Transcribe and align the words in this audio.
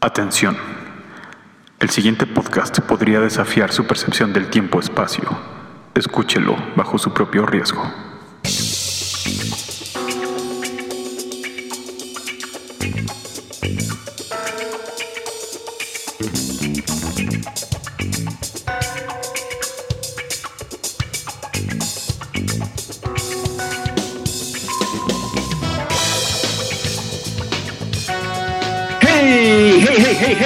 Atención. 0.00 0.56
El 1.80 1.90
siguiente 1.90 2.24
podcast 2.24 2.78
podría 2.82 3.18
desafiar 3.18 3.72
su 3.72 3.84
percepción 3.84 4.32
del 4.32 4.48
tiempo-espacio. 4.48 5.28
Escúchelo 5.96 6.56
bajo 6.76 6.98
su 6.98 7.12
propio 7.12 7.44
riesgo. 7.46 7.82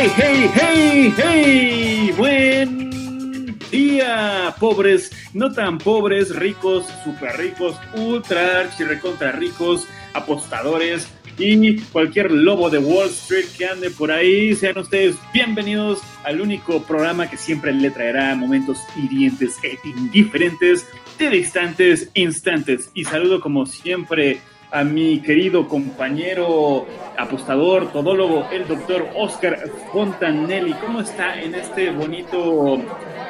¡Hey, 0.03 0.11
hey, 0.17 0.51
hey, 0.57 1.15
hey! 1.17 2.15
¡Buen 2.19 3.57
día, 3.71 4.53
pobres, 4.59 5.13
no 5.33 5.53
tan 5.53 5.79
pobres, 5.79 6.35
ricos, 6.35 6.87
super 7.05 7.37
ricos, 7.37 7.77
ultra 7.95 8.69
recontra 8.81 9.31
ricos, 9.31 9.87
apostadores 10.13 11.07
y 11.39 11.79
cualquier 11.93 12.33
lobo 12.33 12.69
de 12.69 12.79
Wall 12.79 13.11
Street 13.11 13.47
que 13.57 13.67
ande 13.67 13.91
por 13.91 14.11
ahí? 14.11 14.57
Sean 14.57 14.77
ustedes 14.77 15.15
bienvenidos 15.33 16.01
al 16.25 16.41
único 16.41 16.83
programa 16.83 17.31
que 17.31 17.37
siempre 17.37 17.73
le 17.73 17.93
traerá 17.93 18.35
momentos 18.35 18.79
hirientes 18.97 19.55
e 19.63 19.79
indiferentes 19.85 20.85
de 21.17 21.31
distantes 21.31 22.11
instantes. 22.15 22.91
Y 22.95 23.05
saludo 23.05 23.41
como 23.41 23.67
siempre 23.67 24.41
a 24.73 24.85
mi 24.85 25.21
querido 25.21 25.69
compañero 25.69 26.87
apostador, 27.19 27.93
todólogo, 27.93 28.49
el 28.51 28.67
doctor 28.67 29.07
Oscar 29.15 29.59
Fontanelli. 29.93 30.73
¿Cómo 30.75 31.03
está 31.03 31.39
en 31.41 31.55
este 31.55 31.91
bonito 31.91 32.81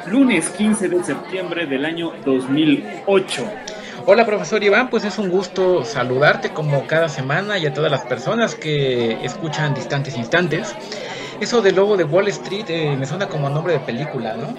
lunes 0.07 0.49
15 0.49 0.87
de 0.87 1.03
septiembre 1.03 1.65
del 1.65 1.83
año 1.83 2.13
2008? 2.25 3.45
Hola 4.05 4.25
profesor 4.25 4.63
Iván, 4.63 4.89
pues 4.89 5.03
es 5.03 5.17
un 5.17 5.29
gusto 5.29 5.83
saludarte 5.83 6.51
como 6.51 6.87
cada 6.87 7.09
semana 7.09 7.57
y 7.57 7.65
a 7.65 7.73
todas 7.73 7.91
las 7.91 8.05
personas 8.05 8.55
que 8.55 9.23
escuchan 9.23 9.73
distantes 9.73 10.17
instantes. 10.17 10.73
Eso 11.41 11.61
del 11.61 11.75
lobo 11.75 11.97
de 11.97 12.05
Wall 12.05 12.29
Street 12.29 12.65
eh, 12.69 12.95
me 12.97 13.05
suena 13.05 13.27
como 13.27 13.49
nombre 13.49 13.73
de 13.73 13.79
película, 13.79 14.35
¿no? 14.35 14.55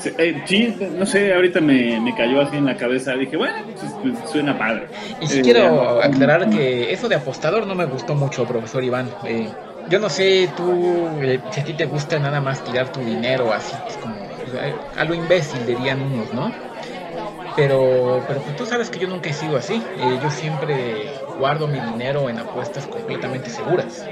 Sí, 0.00 0.10
eh, 0.16 0.42
sí, 0.46 0.76
no 0.96 1.04
sé, 1.04 1.34
ahorita 1.34 1.60
me, 1.60 2.00
me, 2.00 2.14
cayó 2.14 2.40
así 2.40 2.56
en 2.56 2.64
la 2.64 2.76
cabeza. 2.76 3.12
Dije, 3.14 3.36
bueno, 3.36 3.54
pues, 3.78 3.92
pues, 4.00 4.30
suena 4.30 4.56
padre. 4.56 4.86
Y 5.20 5.26
sí 5.26 5.38
eh, 5.40 5.42
quiero 5.42 6.02
aclarar 6.02 6.48
que 6.48 6.92
eso 6.92 7.08
de 7.08 7.16
apostador 7.16 7.66
no 7.66 7.74
me 7.74 7.84
gustó 7.84 8.14
mucho, 8.14 8.46
profesor 8.46 8.82
Iván. 8.82 9.10
Eh, 9.24 9.48
yo 9.90 9.98
no 9.98 10.08
sé, 10.08 10.48
tú, 10.56 11.08
si 11.50 11.60
a 11.60 11.64
ti 11.64 11.74
te 11.74 11.84
gusta 11.84 12.18
nada 12.18 12.40
más 12.40 12.64
tirar 12.64 12.90
tu 12.90 13.00
dinero 13.00 13.52
así, 13.52 13.74
es 13.88 13.96
como 13.96 14.14
a 14.96 15.04
lo 15.04 15.14
imbécil 15.14 15.66
dirían 15.66 16.00
unos, 16.00 16.32
¿no? 16.32 16.50
Pero, 17.56 18.24
pero 18.26 18.40
pues, 18.40 18.56
tú 18.56 18.64
sabes 18.64 18.88
que 18.88 18.98
yo 18.98 19.08
nunca 19.08 19.28
he 19.28 19.32
sido 19.34 19.56
así. 19.56 19.82
yo 20.22 20.30
siempre 20.30 21.12
guardo 21.38 21.66
mi 21.66 21.78
dinero 21.78 22.30
en 22.30 22.38
apuestas 22.38 22.86
completamente 22.86 23.50
seguras. 23.50 24.06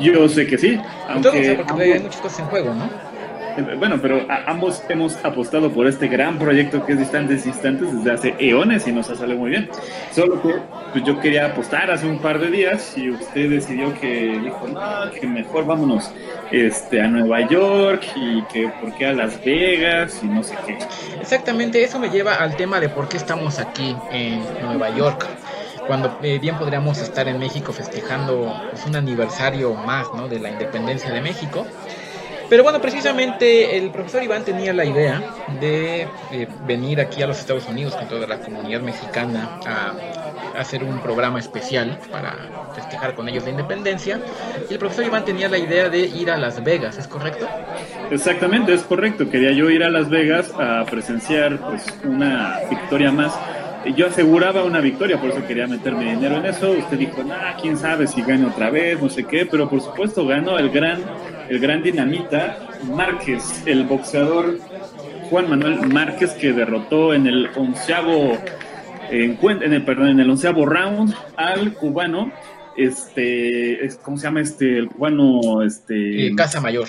Yo 0.00 0.28
sé 0.28 0.46
que 0.48 0.58
sí. 0.58 0.80
Aunque, 1.08 1.62
porque 1.64 1.92
hay 1.92 2.00
muchas 2.00 2.20
cosas 2.20 2.40
en 2.40 2.46
juego, 2.46 2.74
¿no? 2.74 3.11
Bueno, 3.78 3.98
pero 4.00 4.26
ambos 4.46 4.82
hemos 4.88 5.16
apostado 5.24 5.70
por 5.70 5.86
este 5.86 6.08
gran 6.08 6.38
proyecto 6.38 6.84
que 6.84 6.92
es 6.92 6.98
Distantes 6.98 7.46
Instantes 7.46 7.94
desde 7.94 8.12
hace 8.12 8.34
eones 8.38 8.86
y 8.86 8.92
nos 8.92 9.10
ha 9.10 9.16
salido 9.16 9.38
muy 9.38 9.50
bien. 9.50 9.68
Solo 10.12 10.40
que 10.40 10.54
pues, 10.92 11.04
yo 11.04 11.20
quería 11.20 11.46
apostar 11.46 11.90
hace 11.90 12.06
un 12.06 12.18
par 12.18 12.38
de 12.38 12.50
días 12.50 12.96
y 12.96 13.10
usted 13.10 13.50
decidió 13.50 13.94
que 14.00 14.38
dijo, 14.42 14.68
no, 14.68 15.10
que 15.10 15.26
mejor 15.26 15.66
vámonos 15.66 16.12
este, 16.50 17.00
a 17.00 17.08
Nueva 17.08 17.46
York 17.48 18.04
y 18.16 18.42
que 18.44 18.68
por 18.80 18.94
qué 18.94 19.06
a 19.06 19.12
Las 19.12 19.42
Vegas 19.44 20.20
y 20.22 20.26
no 20.26 20.42
sé 20.42 20.56
qué. 20.66 20.78
Exactamente, 21.20 21.82
eso 21.82 21.98
me 21.98 22.10
lleva 22.10 22.34
al 22.34 22.56
tema 22.56 22.80
de 22.80 22.88
por 22.88 23.08
qué 23.08 23.16
estamos 23.16 23.58
aquí 23.58 23.96
en 24.10 24.42
Nueva 24.62 24.90
York 24.96 25.26
cuando 25.86 26.16
eh, 26.22 26.38
bien 26.38 26.56
podríamos 26.58 26.98
estar 26.98 27.26
en 27.28 27.38
México 27.38 27.72
festejando 27.72 28.54
pues, 28.70 28.86
un 28.86 28.96
aniversario 28.96 29.74
más 29.74 30.06
¿no? 30.14 30.28
de 30.28 30.38
la 30.38 30.50
independencia 30.50 31.10
de 31.10 31.20
México. 31.20 31.66
Pero 32.52 32.64
bueno, 32.64 32.82
precisamente 32.82 33.78
el 33.78 33.90
profesor 33.90 34.22
Iván 34.22 34.44
tenía 34.44 34.74
la 34.74 34.84
idea 34.84 35.22
de 35.58 36.06
eh, 36.30 36.46
venir 36.66 37.00
aquí 37.00 37.22
a 37.22 37.26
los 37.26 37.38
Estados 37.38 37.66
Unidos 37.66 37.96
con 37.96 38.06
toda 38.08 38.26
la 38.26 38.40
comunidad 38.40 38.82
mexicana 38.82 39.58
a, 39.64 39.94
hacer 40.60 40.84
un 40.84 40.98
programa 40.98 41.38
especial 41.38 41.98
para 42.10 42.36
festejar 42.74 43.14
con 43.14 43.26
ellos 43.26 43.44
la 43.44 43.50
independencia. 43.52 44.20
Y 44.68 44.74
el 44.74 44.78
profesor 44.78 45.06
Iván 45.06 45.24
tenía 45.24 45.48
la 45.48 45.56
idea 45.56 45.88
de 45.88 46.00
ir 46.00 46.30
a 46.30 46.36
Las 46.36 46.62
Vegas, 46.62 46.98
¿es 46.98 47.08
correcto? 47.08 47.48
Exactamente, 48.10 48.74
es 48.74 48.82
correcto. 48.82 49.30
Quería 49.30 49.52
yo 49.52 49.70
ir 49.70 49.82
a 49.82 49.88
Las 49.88 50.10
Vegas 50.10 50.52
a 50.58 50.84
presenciar 50.84 51.56
pues, 51.56 51.86
una 52.04 52.60
victoria 52.68 53.10
más 53.10 53.32
yo 53.96 54.06
aseguraba 54.06 54.64
una 54.64 54.80
victoria, 54.80 55.20
por 55.20 55.30
eso 55.30 55.44
quería 55.46 55.66
meterme 55.66 56.04
dinero 56.14 56.36
en 56.36 56.46
eso. 56.46 56.70
Usted 56.70 56.98
dijo, 56.98 57.22
nah, 57.24 57.56
quién 57.60 57.76
sabe 57.76 58.06
si 58.06 58.22
gane 58.22 58.46
otra 58.46 58.70
vez, 58.70 59.00
no 59.00 59.08
sé 59.08 59.24
qué, 59.24 59.46
pero 59.46 59.68
por 59.68 59.80
supuesto 59.80 60.26
ganó 60.26 60.58
el 60.58 60.70
gran, 60.70 61.00
el 61.48 61.58
gran 61.58 61.82
dinamita 61.82 62.68
Márquez, 62.84 63.62
el 63.66 63.84
boxeador 63.84 64.58
Juan 65.30 65.48
Manuel 65.48 65.86
Márquez 65.88 66.32
que 66.32 66.52
derrotó 66.52 67.14
en 67.14 67.26
el 67.26 67.48
onceavo 67.56 68.38
en 69.12 69.72
el, 69.72 69.84
perdón, 69.84 70.08
en 70.08 70.20
el 70.20 70.30
onceavo 70.30 70.64
round 70.64 71.14
al 71.36 71.74
cubano, 71.74 72.32
este, 72.76 73.78
¿cómo 74.02 74.16
se 74.16 74.24
llama 74.24 74.40
este? 74.40 74.78
El 74.78 74.88
cubano, 74.88 75.62
este. 75.62 76.32
Casa 76.34 76.60
Mayor. 76.60 76.88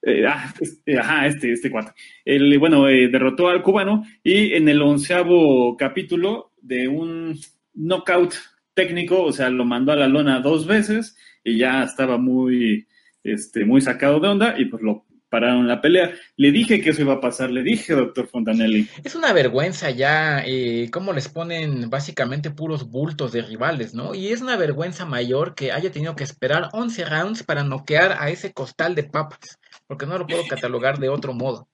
Eh, 0.00 0.24
ah, 0.26 0.54
este, 0.60 0.98
ajá, 0.98 1.26
este, 1.26 1.52
este 1.52 1.70
cuatro. 1.70 1.92
El, 2.24 2.58
bueno, 2.58 2.88
eh, 2.88 3.08
derrotó 3.08 3.48
al 3.48 3.62
cubano 3.62 4.04
y 4.22 4.54
en 4.54 4.68
el 4.68 4.80
onceavo 4.80 5.76
capítulo 5.76 6.52
de 6.62 6.88
un 6.88 7.38
knockout 7.74 8.34
técnico, 8.74 9.24
o 9.24 9.32
sea, 9.32 9.50
lo 9.50 9.64
mandó 9.64 9.92
a 9.92 9.96
la 9.96 10.08
lona 10.08 10.40
dos 10.40 10.66
veces 10.66 11.16
y 11.44 11.58
ya 11.58 11.82
estaba 11.82 12.16
muy, 12.16 12.86
este, 13.32 13.64
muy 13.64 13.80
sacado 13.80 14.20
de 14.20 14.28
onda 14.28 14.54
y 14.58 14.66
pues 14.66 14.82
lo 14.82 15.04
pararon 15.28 15.68
la 15.68 15.80
pelea. 15.80 16.12
Le 16.36 16.52
dije 16.52 16.80
que 16.80 16.90
eso 16.90 17.02
iba 17.02 17.14
a 17.14 17.20
pasar, 17.20 17.50
le 17.50 17.62
dije, 17.62 17.92
doctor 17.94 18.28
Fontanelli. 18.28 18.88
Es 19.04 19.14
una 19.14 19.32
vergüenza 19.32 19.90
ya 19.90 20.42
eh, 20.46 20.88
cómo 20.90 21.12
les 21.12 21.28
ponen 21.28 21.90
básicamente 21.90 22.50
puros 22.50 22.90
bultos 22.90 23.32
de 23.32 23.42
rivales, 23.42 23.94
¿no? 23.94 24.14
Y 24.14 24.28
es 24.28 24.40
una 24.40 24.56
vergüenza 24.56 25.04
mayor 25.04 25.54
que 25.54 25.72
haya 25.72 25.90
tenido 25.90 26.16
que 26.16 26.24
esperar 26.24 26.70
11 26.72 27.04
rounds 27.04 27.42
para 27.42 27.62
noquear 27.62 28.16
a 28.18 28.30
ese 28.30 28.52
costal 28.52 28.94
de 28.94 29.04
papas 29.04 29.58
porque 29.88 30.06
no 30.06 30.18
lo 30.18 30.26
puedo 30.26 30.42
catalogar 30.48 30.98
de 30.98 31.08
otro 31.08 31.32
modo. 31.32 31.66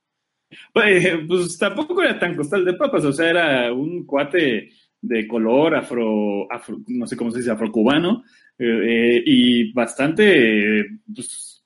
Pues, 0.72 1.04
pues, 1.26 1.58
tampoco 1.58 2.00
era 2.00 2.18
tan 2.18 2.36
costal 2.36 2.64
de 2.64 2.74
papas, 2.74 3.04
o 3.04 3.12
sea, 3.12 3.28
era 3.28 3.72
un 3.72 4.06
cuate 4.06 4.70
de 5.00 5.26
color 5.26 5.74
afro, 5.74 6.50
afro 6.50 6.78
no 6.86 7.06
sé 7.06 7.16
cómo 7.16 7.30
se 7.30 7.38
dice, 7.38 7.50
afrocubano, 7.50 8.22
eh, 8.58 9.22
y 9.24 9.72
bastante 9.72 10.84
pues, 11.14 11.62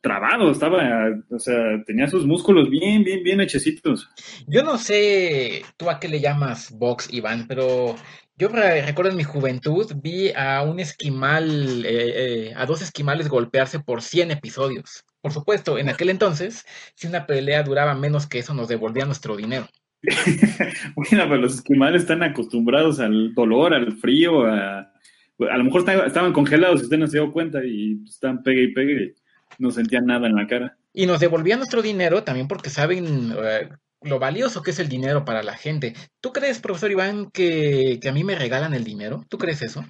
trabado, 0.00 0.50
estaba, 0.50 1.10
o 1.30 1.38
sea, 1.38 1.82
tenía 1.86 2.08
sus 2.08 2.26
músculos 2.26 2.68
bien, 2.70 3.04
bien, 3.04 3.22
bien 3.22 3.40
hechecitos. 3.40 4.08
Yo 4.46 4.62
no 4.62 4.78
sé 4.78 5.62
tú 5.76 5.90
a 5.90 6.00
qué 6.00 6.08
le 6.08 6.20
llamas 6.20 6.70
box, 6.72 7.12
Iván, 7.12 7.46
pero 7.46 7.96
yo 8.36 8.48
recuerdo 8.48 9.12
en 9.12 9.16
mi 9.16 9.22
juventud 9.22 9.92
vi 10.02 10.32
a 10.34 10.62
un 10.62 10.80
esquimal, 10.80 11.86
eh, 11.86 12.48
eh, 12.48 12.52
a 12.56 12.66
dos 12.66 12.82
esquimales 12.82 13.28
golpearse 13.28 13.78
por 13.78 14.02
100 14.02 14.32
episodios. 14.32 15.04
Por 15.20 15.32
supuesto, 15.32 15.78
en 15.78 15.88
aquel 15.88 16.10
entonces, 16.10 16.66
si 16.96 17.06
una 17.06 17.26
pelea 17.26 17.62
duraba 17.62 17.94
menos 17.94 18.26
que 18.26 18.40
eso, 18.40 18.52
nos 18.52 18.68
devolvía 18.68 19.06
nuestro 19.06 19.36
dinero. 19.36 19.68
bueno, 20.02 21.24
pero 21.28 21.36
los 21.36 21.54
esquimales 21.54 22.02
están 22.02 22.22
acostumbrados 22.22 22.98
al 22.98 23.34
dolor, 23.34 23.72
al 23.72 23.92
frío, 23.92 24.46
a, 24.46 24.93
a 25.38 25.56
lo 25.56 25.64
mejor 25.64 25.88
estaban 26.06 26.32
congelados, 26.32 26.82
usted 26.82 26.98
no 26.98 27.06
se 27.06 27.18
dio 27.18 27.32
cuenta 27.32 27.64
y 27.64 28.00
están 28.04 28.42
pegue 28.42 28.64
y 28.64 28.72
pegue, 28.72 29.14
no 29.58 29.70
sentían 29.70 30.06
nada 30.06 30.26
en 30.26 30.36
la 30.36 30.46
cara. 30.46 30.76
Y 30.92 31.06
nos 31.06 31.20
devolvían 31.20 31.58
nuestro 31.58 31.82
dinero 31.82 32.22
también 32.22 32.46
porque 32.46 32.70
saben 32.70 33.34
eh, 33.36 33.68
lo 34.02 34.18
valioso 34.18 34.62
que 34.62 34.70
es 34.70 34.78
el 34.78 34.88
dinero 34.88 35.24
para 35.24 35.42
la 35.42 35.56
gente. 35.56 35.94
¿Tú 36.20 36.32
crees, 36.32 36.60
profesor 36.60 36.90
Iván, 36.90 37.30
que, 37.30 37.98
que 38.00 38.08
a 38.08 38.12
mí 38.12 38.22
me 38.22 38.36
regalan 38.36 38.74
el 38.74 38.84
dinero? 38.84 39.24
¿Tú 39.28 39.38
crees 39.38 39.62
eso? 39.62 39.84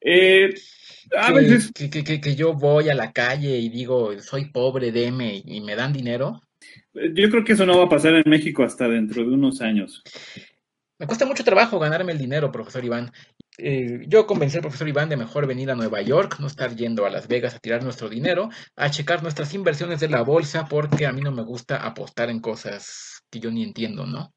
Eh, 0.00 0.54
que, 1.74 2.34
yo 2.36 2.54
voy 2.54 2.88
a 2.88 2.94
la 2.94 3.12
calle 3.12 3.58
y 3.58 3.68
digo, 3.68 4.18
soy 4.20 4.46
pobre, 4.46 4.92
deme, 4.92 5.42
y 5.44 5.60
me 5.60 5.76
dan 5.76 5.92
dinero. 5.92 6.42
Yo 6.92 7.30
creo 7.30 7.44
que 7.44 7.54
eso 7.54 7.66
no 7.66 7.78
va 7.78 7.84
a 7.84 7.88
pasar 7.88 8.14
en 8.14 8.24
México 8.26 8.62
hasta 8.62 8.88
dentro 8.88 9.22
de 9.22 9.30
unos 9.30 9.60
años. 9.60 10.02
Me 10.98 11.06
cuesta 11.06 11.26
mucho 11.26 11.42
trabajo 11.42 11.78
ganarme 11.78 12.12
el 12.12 12.18
dinero, 12.18 12.52
profesor 12.52 12.84
Iván. 12.84 13.12
Eh, 13.56 14.04
yo 14.08 14.26
convencí 14.26 14.56
al 14.56 14.62
profesor 14.62 14.88
Iván 14.88 15.08
de 15.08 15.16
mejor 15.16 15.46
venir 15.46 15.70
a 15.70 15.76
Nueva 15.76 16.02
York, 16.02 16.36
no 16.40 16.48
estar 16.48 16.74
yendo 16.74 17.06
a 17.06 17.10
Las 17.10 17.28
Vegas 17.28 17.54
a 17.54 17.60
tirar 17.60 17.84
nuestro 17.84 18.08
dinero, 18.08 18.48
a 18.76 18.90
checar 18.90 19.22
nuestras 19.22 19.54
inversiones 19.54 20.00
de 20.00 20.08
la 20.08 20.22
bolsa, 20.22 20.66
porque 20.66 21.06
a 21.06 21.12
mí 21.12 21.20
no 21.20 21.30
me 21.30 21.44
gusta 21.44 21.76
apostar 21.76 22.30
en 22.30 22.40
cosas 22.40 23.22
que 23.30 23.38
yo 23.38 23.50
ni 23.50 23.62
entiendo, 23.62 24.06
¿no? 24.06 24.32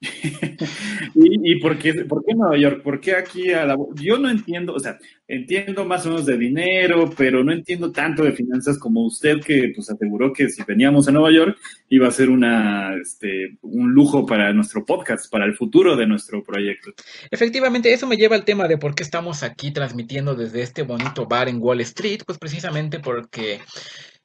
¿Y, 1.14 1.60
por, 1.60 1.78
qué, 1.78 1.92
por 2.06 2.24
qué 2.24 2.34
Nueva 2.34 2.56
York? 2.56 2.82
¿Por 2.82 3.00
qué 3.00 3.16
aquí 3.16 3.52
a 3.52 3.66
la... 3.66 3.76
Yo 3.96 4.18
no 4.18 4.30
entiendo, 4.30 4.74
o 4.74 4.80
sea, 4.80 4.98
entiendo 5.28 5.84
más 5.84 6.06
o 6.06 6.10
menos 6.10 6.24
de 6.24 6.38
dinero, 6.38 7.10
pero 7.16 7.44
no 7.44 7.52
entiendo 7.52 7.92
tanto 7.92 8.24
de 8.24 8.32
finanzas 8.32 8.78
como 8.78 9.04
usted 9.04 9.40
que 9.40 9.72
pues 9.74 9.90
aseguró 9.90 10.32
que 10.32 10.48
si 10.48 10.62
veníamos 10.62 11.06
a 11.06 11.12
Nueva 11.12 11.30
York 11.30 11.58
iba 11.90 12.08
a 12.08 12.12
ser 12.12 12.30
una, 12.30 12.94
este, 12.94 13.58
un 13.60 13.92
lujo 13.92 14.24
para 14.24 14.52
nuestro 14.54 14.86
podcast, 14.86 15.30
para 15.30 15.44
el 15.44 15.54
futuro 15.54 15.96
de 15.96 16.06
nuestro 16.06 16.42
proyecto. 16.42 16.92
Efectivamente, 17.30 17.92
eso 17.92 18.06
me 18.06 18.16
lleva 18.16 18.36
al 18.36 18.44
tema 18.44 18.68
de 18.68 18.78
por 18.78 18.94
qué 18.94 19.02
estamos 19.02 19.42
aquí 19.42 19.70
transmitiendo 19.70 20.34
desde 20.34 20.62
este 20.62 20.82
bonito 20.82 21.26
bar 21.26 21.48
en 21.48 21.60
Wall 21.60 21.82
Street, 21.82 22.22
pues 22.24 22.38
precisamente 22.38 23.00
porque 23.00 23.60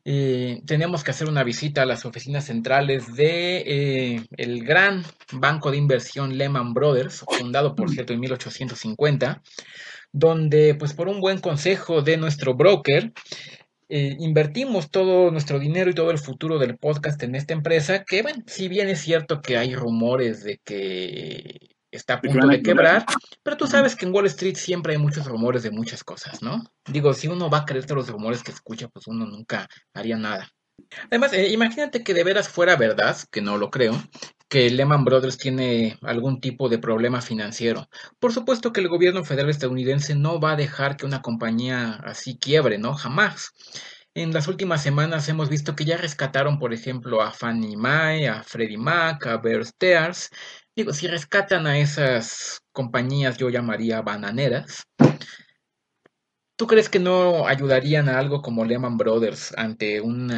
eh, 0.07 0.61
tenemos 0.67 1.03
que 1.03 1.09
hacer 1.09 1.27
una 1.27 1.43
visita 1.43 1.81
a 1.81 1.85
las 1.87 2.05
oficinas 2.05 2.45
centrales 2.45 3.15
de 3.15 3.63
eh, 3.65 4.25
el 4.37 4.63
gran 4.63 5.03
banco 5.31 5.71
de 5.71 5.77
inversión 5.77 6.37
Lehman 6.37 6.75
Brothers, 6.75 7.25
fundado 7.27 7.73
por 7.73 7.89
cierto 7.89 8.13
en 8.13 8.19
1850, 8.19 9.41
donde 10.11 10.75
pues 10.75 10.93
por 10.93 11.07
un 11.07 11.19
buen 11.21 11.39
consejo 11.39 12.03
de 12.03 12.17
nuestro 12.17 12.53
broker, 12.53 13.13
eh, 13.89 14.15
invertimos 14.19 14.91
todo 14.91 15.31
nuestro 15.31 15.57
dinero 15.57 15.89
y 15.89 15.95
todo 15.95 16.11
el 16.11 16.19
futuro 16.19 16.59
del 16.59 16.77
podcast 16.77 17.21
en 17.23 17.33
esta 17.33 17.53
empresa, 17.53 18.03
que 18.03 18.21
bueno, 18.21 18.43
si 18.45 18.67
bien 18.67 18.89
es 18.89 19.01
cierto 19.01 19.41
que 19.41 19.57
hay 19.57 19.73
rumores 19.73 20.43
de 20.43 20.59
que 20.63 21.74
está 21.97 22.15
a 22.15 22.21
punto 22.21 22.47
de 22.47 22.61
quebrar, 22.61 23.05
pero 23.43 23.57
tú 23.57 23.67
sabes 23.67 23.95
que 23.95 24.05
en 24.05 24.13
Wall 24.13 24.25
Street 24.27 24.55
siempre 24.55 24.93
hay 24.93 24.99
muchos 24.99 25.25
rumores 25.25 25.63
de 25.63 25.71
muchas 25.71 26.03
cosas, 26.03 26.41
¿no? 26.41 26.63
Digo, 26.85 27.13
si 27.13 27.27
uno 27.27 27.49
va 27.49 27.59
a 27.59 27.65
creer 27.65 27.85
todos 27.85 28.05
los 28.05 28.09
rumores 28.09 28.43
que 28.43 28.51
escucha, 28.51 28.87
pues 28.87 29.07
uno 29.07 29.25
nunca 29.25 29.67
haría 29.93 30.17
nada. 30.17 30.49
Además, 31.09 31.33
eh, 31.33 31.49
imagínate 31.49 32.03
que 32.03 32.13
de 32.13 32.23
veras 32.23 32.49
fuera 32.49 32.75
verdad, 32.75 33.17
que 33.31 33.41
no 33.41 33.57
lo 33.57 33.69
creo, 33.69 33.93
que 34.49 34.69
Lehman 34.69 35.05
Brothers 35.05 35.37
tiene 35.37 35.97
algún 36.01 36.39
tipo 36.39 36.69
de 36.69 36.77
problema 36.77 37.21
financiero. 37.21 37.87
Por 38.19 38.33
supuesto 38.33 38.73
que 38.73 38.81
el 38.81 38.89
gobierno 38.89 39.23
federal 39.23 39.49
estadounidense 39.49 40.15
no 40.15 40.39
va 40.39 40.51
a 40.51 40.55
dejar 40.55 40.97
que 40.97 41.05
una 41.05 41.21
compañía 41.21 41.93
así 42.03 42.37
quiebre, 42.37 42.77
¿no? 42.77 42.93
Jamás. 42.93 43.51
En 44.13 44.33
las 44.33 44.47
últimas 44.47 44.81
semanas 44.81 45.27
hemos 45.27 45.49
visto 45.49 45.75
que 45.75 45.83
ya 45.83 45.97
rescataron, 45.97 46.57
por 46.57 46.73
ejemplo, 46.73 47.21
a 47.21 47.31
Fannie 47.31 47.75
Mae, 47.75 48.29
a 48.29 48.43
Freddie 48.43 48.77
Mac, 48.77 49.27
a 49.27 49.37
Bear 49.37 49.65
Stearns, 49.65 50.29
Digo, 50.75 50.91
si 50.91 51.07
rescatan 51.07 51.67
a 51.67 51.79
esas 51.79 52.59
compañías, 52.73 53.37
yo 53.37 53.49
llamaría 53.49 54.01
bananeras, 54.01 54.83
¿tú 56.57 56.67
crees 56.67 56.89
que 56.89 56.99
no 56.99 57.47
ayudarían 57.47 58.09
a 58.09 58.19
algo 58.19 58.41
como 58.41 58.65
Lehman 58.65 58.97
Brothers 58.97 59.53
ante 59.55 60.01
un 60.01 60.31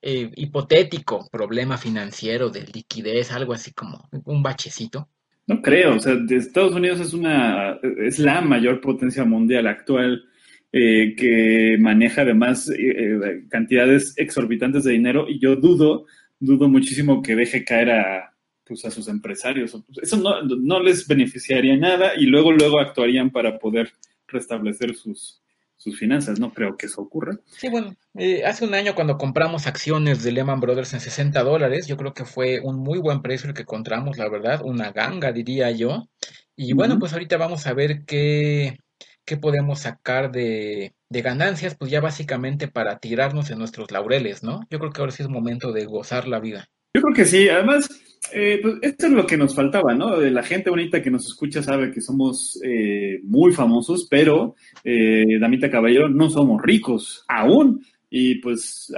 eh, 0.00 0.30
hipotético 0.34 1.28
problema 1.30 1.76
financiero 1.76 2.48
de 2.48 2.62
liquidez, 2.62 3.30
algo 3.32 3.52
así 3.52 3.74
como 3.74 4.08
un 4.24 4.42
bachecito? 4.42 5.10
No 5.46 5.60
creo, 5.60 5.96
o 5.96 5.98
sea, 5.98 6.16
Estados 6.30 6.72
Unidos 6.72 7.00
es 7.00 7.12
una 7.12 7.78
es 8.02 8.18
la 8.18 8.40
mayor 8.40 8.80
potencia 8.80 9.26
mundial 9.26 9.66
actual 9.66 10.24
eh, 10.72 11.14
que 11.16 11.76
maneja 11.78 12.22
además 12.22 12.70
eh, 12.70 13.44
cantidades 13.50 14.14
exorbitantes 14.16 14.84
de 14.84 14.92
dinero 14.92 15.26
y 15.28 15.38
yo 15.38 15.54
dudo, 15.54 16.06
dudo 16.40 16.66
muchísimo 16.66 17.20
que 17.20 17.36
deje 17.36 17.62
caer 17.62 17.90
a, 17.90 18.35
pues, 18.66 18.84
a 18.84 18.90
sus 18.90 19.08
empresarios. 19.08 19.76
Eso 20.02 20.16
no, 20.16 20.80
les 20.80 21.06
beneficiaría 21.06 21.76
nada 21.76 22.12
y 22.16 22.26
luego, 22.26 22.52
luego 22.52 22.80
actuarían 22.80 23.30
para 23.30 23.58
poder 23.58 23.92
restablecer 24.26 24.94
sus, 24.94 25.40
sus 25.76 25.98
finanzas. 25.98 26.40
No 26.40 26.52
creo 26.52 26.76
que 26.76 26.86
eso 26.86 27.00
ocurra. 27.00 27.38
Sí, 27.46 27.68
bueno, 27.68 27.94
eh, 28.14 28.44
hace 28.44 28.64
un 28.64 28.74
año 28.74 28.94
cuando 28.94 29.18
compramos 29.18 29.66
acciones 29.66 30.22
de 30.22 30.32
Lehman 30.32 30.60
Brothers 30.60 30.94
en 30.94 31.00
60 31.00 31.42
dólares, 31.42 31.86
yo 31.86 31.96
creo 31.96 32.12
que 32.12 32.24
fue 32.24 32.60
un 32.60 32.78
muy 32.78 32.98
buen 32.98 33.22
precio 33.22 33.48
el 33.48 33.54
que 33.54 33.62
encontramos, 33.62 34.18
la 34.18 34.28
verdad, 34.28 34.62
una 34.64 34.90
ganga, 34.92 35.32
diría 35.32 35.70
yo. 35.70 36.08
Y 36.56 36.72
bueno, 36.72 36.98
pues 36.98 37.12
ahorita 37.12 37.36
vamos 37.36 37.66
a 37.66 37.74
ver 37.74 38.04
qué, 38.04 38.78
qué 39.24 39.36
podemos 39.36 39.80
sacar 39.80 40.32
de, 40.32 40.94
de, 41.10 41.22
ganancias, 41.22 41.76
pues 41.76 41.90
ya 41.90 42.00
básicamente 42.00 42.66
para 42.66 42.98
tirarnos 42.98 43.50
en 43.50 43.58
nuestros 43.58 43.90
laureles, 43.90 44.42
¿no? 44.42 44.66
Yo 44.70 44.78
creo 44.78 44.90
que 44.90 45.00
ahora 45.02 45.12
sí 45.12 45.22
es 45.22 45.28
momento 45.28 45.72
de 45.72 45.84
gozar 45.84 46.26
la 46.26 46.40
vida. 46.40 46.70
Yo 46.96 47.02
creo 47.02 47.14
que 47.14 47.26
sí, 47.26 47.46
además, 47.46 47.90
eh, 48.32 48.58
pues 48.62 48.76
esto 48.80 49.08
es 49.08 49.12
lo 49.12 49.26
que 49.26 49.36
nos 49.36 49.54
faltaba, 49.54 49.94
¿no? 49.94 50.18
La 50.18 50.42
gente 50.42 50.70
bonita 50.70 51.02
que 51.02 51.10
nos 51.10 51.26
escucha 51.26 51.62
sabe 51.62 51.90
que 51.90 52.00
somos 52.00 52.58
eh, 52.64 53.20
muy 53.22 53.52
famosos, 53.52 54.06
pero, 54.10 54.54
eh, 54.82 55.38
Damita 55.38 55.70
Caballero, 55.70 56.08
no 56.08 56.30
somos 56.30 56.62
ricos 56.62 57.22
aún. 57.28 57.84
Y 58.08 58.36
pues 58.36 58.90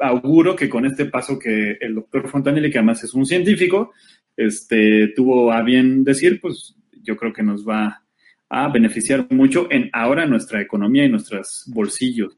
auguro 0.00 0.56
que 0.56 0.68
con 0.68 0.84
este 0.84 1.04
paso 1.04 1.38
que 1.38 1.76
el 1.80 1.94
doctor 1.94 2.28
Fontanelli, 2.28 2.72
que 2.72 2.78
además 2.78 3.04
es 3.04 3.14
un 3.14 3.24
científico, 3.24 3.92
este, 4.36 5.12
tuvo 5.14 5.52
a 5.52 5.62
bien 5.62 6.02
decir, 6.02 6.40
pues 6.40 6.74
yo 7.04 7.16
creo 7.16 7.32
que 7.32 7.44
nos 7.44 7.64
va 7.64 8.02
a 8.48 8.68
beneficiar 8.68 9.28
mucho 9.30 9.68
en 9.70 9.90
ahora 9.92 10.26
nuestra 10.26 10.60
economía 10.60 11.04
y 11.04 11.08
nuestros 11.08 11.62
bolsillos. 11.68 12.36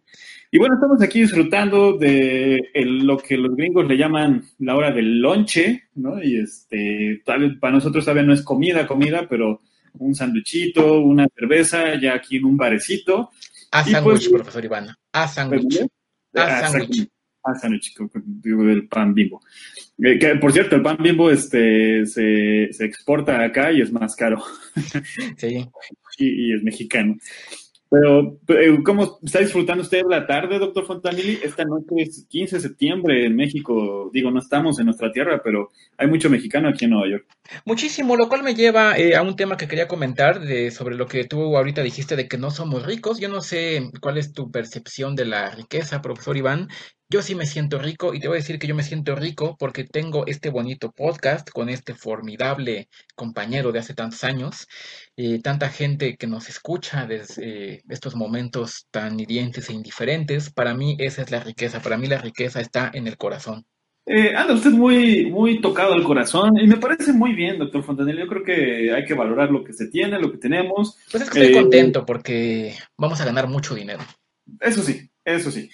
Y 0.54 0.58
bueno, 0.58 0.76
estamos 0.76 1.02
aquí 1.02 1.22
disfrutando 1.22 1.98
de 1.98 2.70
lo 2.74 3.18
que 3.18 3.36
los 3.36 3.56
gringos 3.56 3.88
le 3.88 3.96
llaman 3.96 4.44
la 4.60 4.76
hora 4.76 4.92
del 4.92 5.18
lonche, 5.18 5.88
¿no? 5.96 6.22
Y 6.22 6.38
este, 6.38 7.22
tal, 7.24 7.58
para 7.58 7.72
nosotros 7.72 8.04
todavía 8.04 8.22
no 8.22 8.32
es 8.32 8.42
comida, 8.42 8.86
comida, 8.86 9.26
pero 9.28 9.62
un 9.94 10.14
sanduchito, 10.14 11.00
una 11.00 11.26
cerveza, 11.36 12.00
ya 12.00 12.14
aquí 12.14 12.36
en 12.36 12.44
un 12.44 12.56
barecito. 12.56 13.30
A 13.72 13.82
pues, 13.82 13.92
sándwich, 13.94 14.30
profesor 14.30 14.64
Iván. 14.64 14.86
A 15.10 15.26
sándwich. 15.26 15.80
A 16.34 16.68
sándwich. 16.68 17.08
A 17.42 17.54
sándwich, 17.56 17.92
del 18.44 18.86
pan 18.86 19.12
bimbo. 19.12 19.40
Eh, 19.98 20.20
que, 20.20 20.36
por 20.36 20.52
cierto, 20.52 20.76
el 20.76 20.82
pan 20.82 20.98
bimbo 21.00 21.32
este, 21.32 22.06
se, 22.06 22.72
se 22.72 22.84
exporta 22.84 23.42
acá 23.42 23.72
y 23.72 23.80
es 23.80 23.90
más 23.90 24.14
caro. 24.14 24.40
Sí. 25.36 25.68
y, 26.18 26.50
y 26.50 26.54
es 26.54 26.62
mexicano. 26.62 27.16
Pero, 27.90 28.38
eh, 28.48 28.78
¿cómo 28.84 29.18
está 29.22 29.38
disfrutando 29.38 29.82
usted 29.82 30.02
la 30.08 30.26
tarde, 30.26 30.58
doctor 30.58 30.84
Fontanilli? 30.84 31.38
Esta 31.42 31.64
noche 31.64 31.94
es 31.98 32.26
15 32.28 32.56
de 32.56 32.62
septiembre 32.62 33.26
en 33.26 33.36
México. 33.36 34.10
Digo, 34.12 34.30
no 34.30 34.40
estamos 34.40 34.78
en 34.78 34.86
nuestra 34.86 35.12
tierra, 35.12 35.40
pero 35.44 35.70
hay 35.96 36.08
mucho 36.08 36.28
mexicano 36.28 36.68
aquí 36.68 36.86
en 36.86 36.92
Nueva 36.92 37.08
York. 37.08 37.26
Muchísimo, 37.64 38.16
lo 38.16 38.28
cual 38.28 38.42
me 38.42 38.54
lleva 38.54 38.98
eh, 38.98 39.14
a 39.14 39.22
un 39.22 39.36
tema 39.36 39.56
que 39.56 39.68
quería 39.68 39.86
comentar 39.86 40.40
de, 40.40 40.70
sobre 40.70 40.96
lo 40.96 41.06
que 41.06 41.24
tú 41.24 41.56
ahorita 41.56 41.82
dijiste 41.82 42.16
de 42.16 42.26
que 42.26 42.38
no 42.38 42.50
somos 42.50 42.84
ricos. 42.84 43.20
Yo 43.20 43.28
no 43.28 43.40
sé 43.40 43.90
cuál 44.00 44.18
es 44.18 44.32
tu 44.32 44.50
percepción 44.50 45.14
de 45.14 45.26
la 45.26 45.50
riqueza, 45.50 46.02
profesor 46.02 46.36
Iván. 46.36 46.68
Yo 47.10 47.22
sí 47.22 47.34
me 47.34 47.46
siento 47.46 47.78
rico 47.78 48.14
y 48.14 48.20
te 48.20 48.28
voy 48.28 48.36
a 48.36 48.40
decir 48.40 48.58
que 48.58 48.66
yo 48.66 48.74
me 48.74 48.82
siento 48.82 49.14
rico 49.14 49.56
porque 49.58 49.84
tengo 49.84 50.26
este 50.26 50.50
bonito 50.50 50.90
podcast 50.90 51.50
con 51.50 51.68
este 51.68 51.94
formidable 51.94 52.88
compañero 53.14 53.72
de 53.72 53.78
hace 53.78 53.94
tantos 53.94 54.24
años, 54.24 54.66
y 55.16 55.38
tanta 55.40 55.68
gente 55.68 56.16
que 56.16 56.26
nos 56.26 56.48
escucha 56.48 57.06
desde 57.06 57.82
estos 57.88 58.16
momentos 58.16 58.86
tan 58.90 59.20
hirientes 59.20 59.68
e 59.68 59.74
indiferentes. 59.74 60.50
Para 60.50 60.74
mí 60.74 60.96
esa 60.98 61.22
es 61.22 61.30
la 61.30 61.40
riqueza, 61.40 61.80
para 61.80 61.96
mí 61.96 62.06
la 62.08 62.18
riqueza 62.18 62.60
está 62.60 62.90
en 62.92 63.06
el 63.06 63.16
corazón. 63.16 63.64
Eh, 64.06 64.34
anda 64.36 64.52
usted 64.52 64.70
muy, 64.70 65.30
muy 65.30 65.60
tocado 65.60 65.94
al 65.94 66.04
corazón 66.04 66.58
y 66.58 66.66
me 66.66 66.76
parece 66.76 67.12
muy 67.12 67.34
bien, 67.34 67.58
doctor 67.58 67.82
Fontanelli. 67.82 68.20
Yo 68.20 68.26
creo 68.26 68.42
que 68.42 68.92
hay 68.92 69.04
que 69.04 69.14
valorar 69.14 69.50
lo 69.50 69.64
que 69.64 69.72
se 69.72 69.88
tiene, 69.88 70.18
lo 70.18 70.30
que 70.30 70.38
tenemos. 70.38 70.98
Pues 71.10 71.22
es 71.22 71.30
que 71.30 71.40
estoy 71.40 71.56
eh, 71.56 71.60
contento 71.62 72.04
porque 72.04 72.74
vamos 72.98 73.20
a 73.20 73.24
ganar 73.24 73.48
mucho 73.48 73.74
dinero. 73.74 74.02
Eso 74.60 74.82
sí, 74.82 75.08
eso 75.24 75.50
sí. 75.50 75.70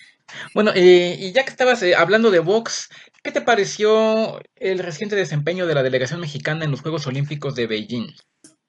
Bueno, 0.54 0.72
eh, 0.74 1.16
y 1.18 1.32
ya 1.32 1.44
que 1.44 1.50
estabas 1.50 1.82
eh, 1.82 1.94
hablando 1.94 2.30
de 2.30 2.38
Vox, 2.38 2.88
¿qué 3.22 3.32
te 3.32 3.40
pareció 3.40 4.40
el 4.56 4.78
reciente 4.78 5.16
desempeño 5.16 5.66
de 5.66 5.74
la 5.74 5.82
delegación 5.82 6.20
mexicana 6.20 6.64
en 6.64 6.70
los 6.70 6.80
Juegos 6.80 7.06
Olímpicos 7.06 7.54
de 7.54 7.66
Beijing? 7.66 8.06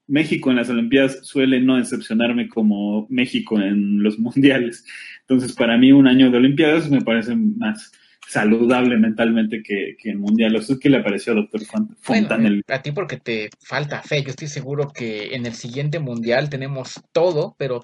México 0.08 0.50
en 0.50 0.58
las 0.58 0.70
Olimpiadas 0.70 1.20
suele 1.24 1.62
no 1.62 1.78
decepcionarme 1.78 2.50
como 2.50 3.08
México 3.10 3.60
en 3.60 4.04
los 4.04 4.20
mundiales. 4.20 4.86
Entonces, 5.22 5.54
para 5.54 5.78
mí, 5.78 5.92
un 5.92 6.08
año 6.08 6.30
de 6.30 6.38
Olimpiadas 6.38 6.90
me 6.90 7.02
parece 7.02 7.36
más 7.36 7.92
saludable 8.28 8.98
mentalmente 8.98 9.62
que, 9.62 9.96
que 9.98 10.12
el 10.12 10.18
mundial. 10.18 10.56
¿Eso 10.56 10.80
qué 10.80 10.90
le 10.90 11.02
pareció, 11.02 11.36
doctor 11.36 11.62
Fontanelli? 12.00 12.62
a 12.68 12.82
ti 12.82 12.92
porque 12.92 13.18
te 13.18 13.50
falta 13.60 14.02
fe. 14.02 14.24
Yo 14.24 14.30
estoy 14.30 14.48
seguro 14.48 14.90
que 14.90 15.36
en 15.36 15.46
el 15.46 15.54
siguiente 15.54 16.00
mundial 16.00 16.50
tenemos 16.50 17.02
todo, 17.12 17.56
pero 17.58 17.84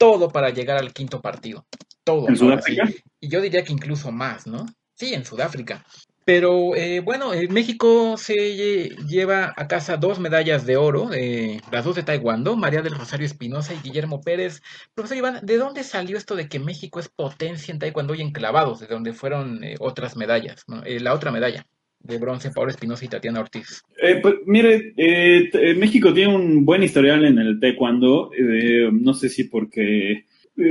todo 0.00 0.30
para 0.30 0.48
llegar 0.48 0.78
al 0.78 0.94
quinto 0.94 1.20
partido. 1.20 1.66
Todo. 2.04 2.26
¿En 2.26 2.36
Sudáfrica? 2.36 2.88
Y 3.20 3.28
yo 3.28 3.42
diría 3.42 3.62
que 3.62 3.74
incluso 3.74 4.10
más, 4.10 4.46
¿no? 4.46 4.64
Sí, 4.94 5.12
en 5.12 5.26
Sudáfrica. 5.26 5.84
Pero 6.24 6.74
eh, 6.74 7.00
bueno, 7.00 7.34
eh, 7.34 7.48
México 7.48 8.16
se 8.16 8.88
lleva 9.06 9.52
a 9.54 9.68
casa 9.68 9.98
dos 9.98 10.18
medallas 10.18 10.64
de 10.64 10.78
oro, 10.78 11.10
eh, 11.12 11.60
las 11.70 11.84
dos 11.84 11.96
de 11.96 12.02
Taekwondo, 12.02 12.56
María 12.56 12.80
del 12.80 12.96
Rosario 12.96 13.26
Espinosa 13.26 13.74
y 13.74 13.80
Guillermo 13.80 14.22
Pérez. 14.22 14.62
Profesor 14.94 15.18
Iván, 15.18 15.40
¿de 15.42 15.58
dónde 15.58 15.84
salió 15.84 16.16
esto 16.16 16.34
de 16.34 16.48
que 16.48 16.60
México 16.60 16.98
es 16.98 17.10
potencia 17.10 17.72
en 17.72 17.78
Taekwondo 17.78 18.14
y 18.14 18.22
en 18.22 18.32
clavados, 18.32 18.80
de 18.80 18.86
donde 18.86 19.12
fueron 19.12 19.60
otras 19.80 20.16
medallas? 20.16 20.64
la 20.66 21.14
otra 21.14 21.30
medalla 21.30 21.66
de 22.00 22.18
bronce, 22.18 22.50
Pablo 22.50 22.70
Espinosa 22.70 23.04
y 23.04 23.08
Tatiana 23.08 23.40
Ortiz. 23.40 23.84
pues 24.22 24.34
mire, 24.46 24.94
México 25.76 26.12
tiene 26.12 26.34
un 26.34 26.64
buen 26.64 26.82
historial 26.82 27.24
en 27.24 27.38
el 27.38 27.60
Taekwondo, 27.60 28.30
no 28.92 29.14
sé 29.14 29.28
si 29.28 29.44
porque 29.44 30.24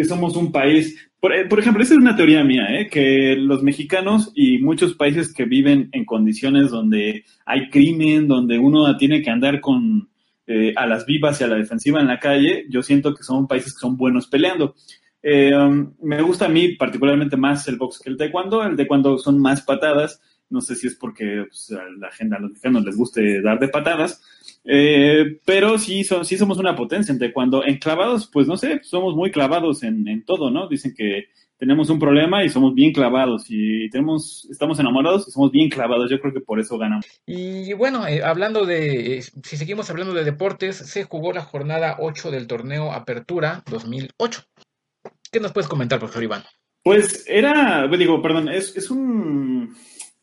somos 0.08 0.36
un 0.36 0.52
país 0.52 1.10
Por, 1.20 1.34
eh, 1.34 1.48
ejemplo, 1.58 1.84
esa 1.84 1.94
es 1.94 2.00
una 2.00 2.16
teoría 2.16 2.44
mía, 2.44 2.68
¿eh? 2.70 2.88
que 2.90 3.36
los 3.36 3.62
mexicanos 3.62 4.32
y 4.36 4.60
muchos 4.60 4.94
países 4.96 5.34
que 5.34 5.44
viven 5.46 5.90
en 5.92 6.06
condiciones 6.06 6.72
donde 6.72 7.26
hay 7.46 7.70
crimen, 7.70 8.28
donde 8.28 8.58
uno 8.58 8.96
tiene 8.98 9.22
que 9.22 9.30
andar 9.30 9.60
con 9.60 10.10
eh, 10.48 10.74
a 10.76 10.86
las 10.86 11.06
vivas 11.06 11.40
y 11.40 11.44
a 11.44 11.48
la 11.48 11.58
defensiva 11.58 12.00
en 12.00 12.08
la 12.08 12.20
calle, 12.20 12.66
yo 12.70 12.82
siento 12.82 13.14
que 13.14 13.24
son 13.24 13.48
países 13.48 13.74
que 13.74 13.82
son 13.82 13.98
buenos 13.98 14.28
peleando. 14.28 14.76
Eh, 15.22 15.54
um, 15.54 15.94
me 16.02 16.22
gusta 16.22 16.46
a 16.46 16.50
mí 16.50 16.76
particularmente 16.78 17.36
más 17.36 17.68
el 17.68 17.76
box 17.76 18.00
que 18.00 18.10
el 18.10 18.18
taekwondo. 18.18 18.64
El 18.64 18.78
taekwondo 18.78 19.18
son 19.18 19.40
más 19.40 19.62
patadas. 19.62 20.22
No 20.50 20.62
sé 20.62 20.76
si 20.76 20.88
es 20.88 20.96
porque 20.96 21.46
pues, 21.48 21.72
a 21.72 21.84
la 21.98 22.12
gente, 22.12 22.36
a 22.36 22.40
los 22.40 22.52
mexicanos 22.52 22.86
les 22.86 22.98
guste 22.98 23.42
dar 23.42 23.60
de 23.60 23.68
patadas. 23.70 24.22
Eh, 24.64 25.40
pero 25.46 25.78
sí, 25.78 26.04
son, 26.04 26.26
sí 26.26 26.38
somos 26.38 26.58
una 26.58 26.76
potencia 26.76 27.12
en 27.12 27.20
taekwondo. 27.20 27.66
En 27.66 27.78
clavados, 27.78 28.28
pues 28.28 28.48
no 28.48 28.58
sé, 28.58 28.82
somos 28.84 29.16
muy 29.16 29.32
clavados 29.32 29.84
en, 29.84 30.08
en 30.08 30.26
todo, 30.26 30.52
¿no? 30.52 30.68
Dicen 30.68 30.94
que 30.96 31.30
tenemos 31.60 31.90
un 31.90 32.00
problema 32.00 32.44
y 32.44 32.50
somos 32.50 32.74
bien 32.74 32.94
clavados 32.94 33.46
y 33.50 33.90
tenemos, 33.90 34.48
estamos 34.50 34.80
enamorados 34.80 35.28
y 35.28 35.32
somos 35.32 35.52
bien 35.52 35.70
clavados. 35.70 36.10
Yo 36.10 36.20
creo 36.20 36.34
que 36.34 36.40
por 36.40 36.60
eso 36.60 36.78
ganamos. 36.78 37.06
Y 37.26 37.74
bueno, 37.74 38.08
eh, 38.08 38.24
hablando 38.24 38.66
de, 38.66 39.18
eh, 39.18 39.22
si 39.22 39.58
seguimos 39.58 39.90
hablando 39.90 40.14
de 40.14 40.24
deportes, 40.24 40.78
se 40.78 41.04
jugó 41.04 41.34
la 41.34 41.44
jornada 41.44 41.98
8 42.00 42.32
del 42.32 42.48
torneo 42.48 42.94
Apertura 42.94 43.62
2008. 43.70 44.42
¿Qué 45.32 45.40
nos 45.42 45.52
puedes 45.52 45.68
comentar, 45.68 46.00
profesor 46.00 46.24
Iván? 46.24 46.44
Pues 46.82 47.26
era, 47.28 47.88
digo, 47.88 48.22
perdón, 48.22 48.48
es, 48.48 48.76
es 48.78 48.90
un 48.90 49.76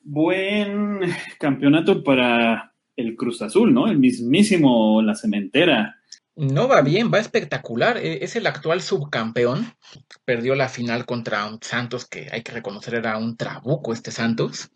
buen 0.06 1.00
campeonato 1.38 2.02
para 2.02 2.72
el 2.94 3.16
Cruz 3.16 3.42
Azul, 3.42 3.74
¿no? 3.74 3.88
El 3.88 3.98
mismísimo 3.98 5.02
La 5.02 5.14
Cementera. 5.14 5.96
No 6.38 6.68
va 6.68 6.82
bien, 6.82 7.10
va 7.12 7.18
espectacular. 7.18 7.96
E, 7.96 8.22
es 8.22 8.36
el 8.36 8.46
actual 8.46 8.82
subcampeón. 8.82 9.74
Perdió 10.26 10.54
la 10.54 10.68
final 10.68 11.06
contra 11.06 11.46
un 11.46 11.58
Santos 11.62 12.04
que 12.04 12.28
hay 12.30 12.42
que 12.42 12.52
reconocer 12.52 12.94
era 12.94 13.16
un 13.16 13.38
trabuco 13.38 13.94
este 13.94 14.10
Santos. 14.10 14.70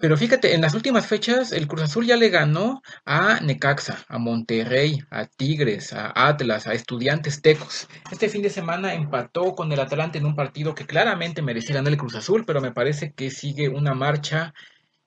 Pero 0.00 0.16
fíjate, 0.16 0.52
en 0.52 0.62
las 0.62 0.74
últimas 0.74 1.06
fechas 1.06 1.52
el 1.52 1.68
Cruz 1.68 1.82
Azul 1.82 2.06
ya 2.06 2.16
le 2.16 2.28
ganó 2.28 2.82
a 3.04 3.38
Necaxa, 3.40 4.04
a 4.08 4.18
Monterrey, 4.18 4.98
a 5.10 5.26
Tigres, 5.26 5.92
a 5.92 6.12
Atlas, 6.12 6.66
a 6.66 6.74
Estudiantes 6.74 7.40
Tecos. 7.40 7.86
Este 8.10 8.28
fin 8.28 8.42
de 8.42 8.50
semana 8.50 8.94
empató 8.94 9.54
con 9.54 9.70
el 9.70 9.78
Atlante 9.78 10.18
en 10.18 10.26
un 10.26 10.34
partido 10.34 10.74
que 10.74 10.86
claramente 10.86 11.40
merecía 11.40 11.76
ganar 11.76 11.92
el 11.92 11.98
Cruz 11.98 12.16
Azul, 12.16 12.44
pero 12.44 12.60
me 12.60 12.72
parece 12.72 13.12
que 13.12 13.30
sigue 13.30 13.68
una 13.68 13.94
marcha. 13.94 14.52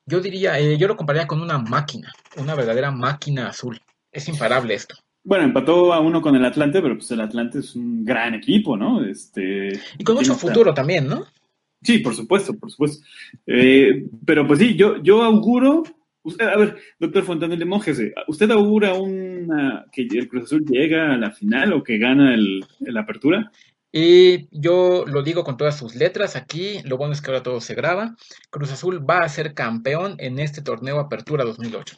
Yo 0.05 0.21
diría, 0.21 0.57
eh, 0.59 0.77
yo 0.77 0.88
lo 0.88 0.95
compararía 0.95 1.27
con 1.27 1.41
una 1.41 1.57
máquina, 1.57 2.13
una 2.38 2.55
verdadera 2.55 2.91
máquina 2.91 3.50
azul. 3.50 3.81
Es 4.13 4.29
imparable 4.29 4.74
esto. 4.74 4.95
Bueno, 5.27 5.43
empató 5.43 5.91
a 5.91 6.00
uno 6.00 6.22
con 6.22 6.38
el 6.38 6.46
Atlante, 6.46 6.81
pero 6.81 6.96
pues 6.96 7.12
el 7.12 7.19
Atlante 7.19 7.60
es 7.60 7.75
un 7.75 8.05
gran 8.05 8.34
equipo, 8.34 8.77
¿no? 8.77 9.03
Este, 9.03 9.77
y 9.98 10.03
con 10.05 10.15
mucho 10.15 10.36
futuro 10.36 10.74
también, 10.74 11.05
¿no? 11.05 11.25
Sí, 11.81 11.98
por 11.98 12.15
supuesto, 12.15 12.57
por 12.57 12.72
supuesto. 12.72 13.05
Eh, 13.46 14.05
pero 14.25 14.48
pues 14.48 14.60
sí, 14.60 14.77
yo, 14.77 15.03
yo 15.03 15.24
auguro, 15.24 15.84
usted, 16.24 16.48
a 16.48 16.55
ver, 16.55 16.77
doctor 16.98 17.25
Fontanel 17.25 17.60
de 17.60 18.13
¿usted 18.29 18.51
augura 18.51 18.93
una, 18.93 19.86
que 19.91 20.03
el 20.03 20.29
Cruz 20.29 20.46
Azul 20.46 20.63
llega 20.65 21.13
a 21.13 21.17
la 21.17 21.31
final 21.31 21.74
o 21.74 21.84
que 21.84 21.98
gana 21.98 22.34
el, 22.34 22.63
la 22.79 23.01
apertura? 23.01 23.51
Y 23.91 24.48
yo 24.57 25.03
lo 25.05 25.24
digo 25.24 25.43
con 25.43 25.57
todas 25.57 25.77
sus 25.77 25.93
letras 25.96 26.38
aquí, 26.38 26.79
lo 26.86 26.96
bueno 26.96 27.12
es 27.12 27.22
que 27.22 27.31
ahora 27.31 27.43
todo 27.43 27.60
se 27.60 27.75
graba. 27.75 28.15
Cruz 28.50 28.72
Azul 28.72 29.03
va 29.07 29.19
a 29.19 29.29
ser 29.29 29.53
campeón 29.53 30.15
en 30.19 30.39
este 30.39 30.62
torneo 30.62 31.00
Apertura 31.00 31.43
2008. 31.43 31.98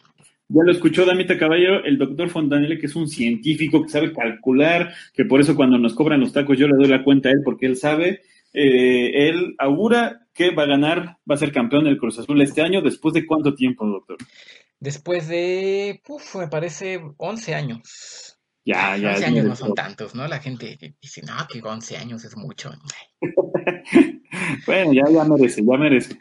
Ya 0.52 0.64
lo 0.64 0.72
escuchó 0.72 1.06
Damita 1.06 1.38
Caballero, 1.38 1.84
el 1.86 2.00
doctor 2.00 2.28
Fontanelle, 2.30 2.80
que 2.80 2.88
es 2.88 2.96
un 2.96 3.08
científico 3.08 3.84
que 3.84 3.90
sabe 3.90 4.12
calcular, 4.12 4.92
que 5.14 5.24
por 5.24 5.40
eso 5.40 5.56
cuando 5.56 5.78
nos 5.78 5.94
cobran 5.94 6.22
los 6.22 6.34
tacos 6.34 6.58
yo 6.58 6.68
le 6.68 6.76
doy 6.76 6.88
la 6.88 7.04
cuenta 7.04 7.30
a 7.30 7.32
él 7.32 7.42
porque 7.46 7.68
él 7.68 7.78
sabe. 7.78 8.22
Eh, 8.52 9.30
él 9.30 9.54
augura 9.60 10.26
que 10.34 10.50
va 10.50 10.64
a 10.64 10.68
ganar, 10.68 11.18
va 11.30 11.36
a 11.36 11.38
ser 11.38 11.52
campeón 11.52 11.84
del 11.84 12.00
Cruz 12.00 12.18
Azul 12.18 12.42
este 12.42 12.64
año. 12.64 12.82
¿Después 12.82 13.14
de 13.14 13.28
cuánto 13.28 13.54
tiempo, 13.54 13.86
doctor? 13.86 14.18
Después 14.80 15.28
de, 15.28 16.02
uf, 16.08 16.36
me 16.38 16.48
parece 16.48 17.00
11 17.18 17.54
años. 17.54 18.39
Ya, 18.70 18.96
ya. 18.98 19.14
11 19.14 19.26
años 19.26 19.46
no 19.46 19.56
son 19.56 19.74
tantos, 19.74 20.14
¿no? 20.14 20.28
La 20.28 20.38
gente 20.38 20.78
dice, 21.02 21.24
no, 21.24 21.34
que 21.52 21.60
11 21.60 21.98
años 21.98 22.24
es 22.24 22.38
mucho. 22.38 22.72
bueno, 24.68 24.94
ya, 24.94 25.10
ya 25.12 25.24
merece, 25.24 25.64
ya 25.66 25.78
merece. 25.78 26.20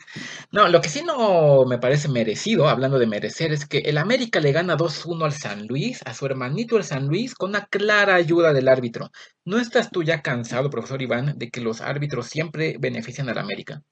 No, 0.50 0.66
lo 0.68 0.80
que 0.80 0.88
sí 0.88 1.02
no 1.04 1.66
me 1.66 1.76
parece 1.76 2.08
merecido, 2.08 2.66
hablando 2.66 2.98
de 2.98 3.06
merecer, 3.06 3.52
es 3.52 3.66
que 3.66 3.80
el 3.80 3.98
América 3.98 4.40
le 4.40 4.52
gana 4.52 4.78
2-1 4.78 5.26
al 5.26 5.32
San 5.32 5.66
Luis, 5.66 6.00
a 6.06 6.14
su 6.14 6.24
hermanito 6.24 6.78
el 6.78 6.84
San 6.84 7.06
Luis, 7.06 7.34
con 7.34 7.50
una 7.50 7.66
clara 7.66 8.14
ayuda 8.14 8.54
del 8.54 8.68
árbitro. 8.68 9.10
¿No 9.44 9.58
estás 9.58 9.90
tú 9.90 10.02
ya 10.02 10.22
cansado, 10.22 10.70
profesor 10.70 11.02
Iván, 11.02 11.34
de 11.36 11.50
que 11.50 11.60
los 11.60 11.82
árbitros 11.82 12.28
siempre 12.28 12.76
benefician 12.80 13.28
al 13.28 13.38
América? 13.38 13.82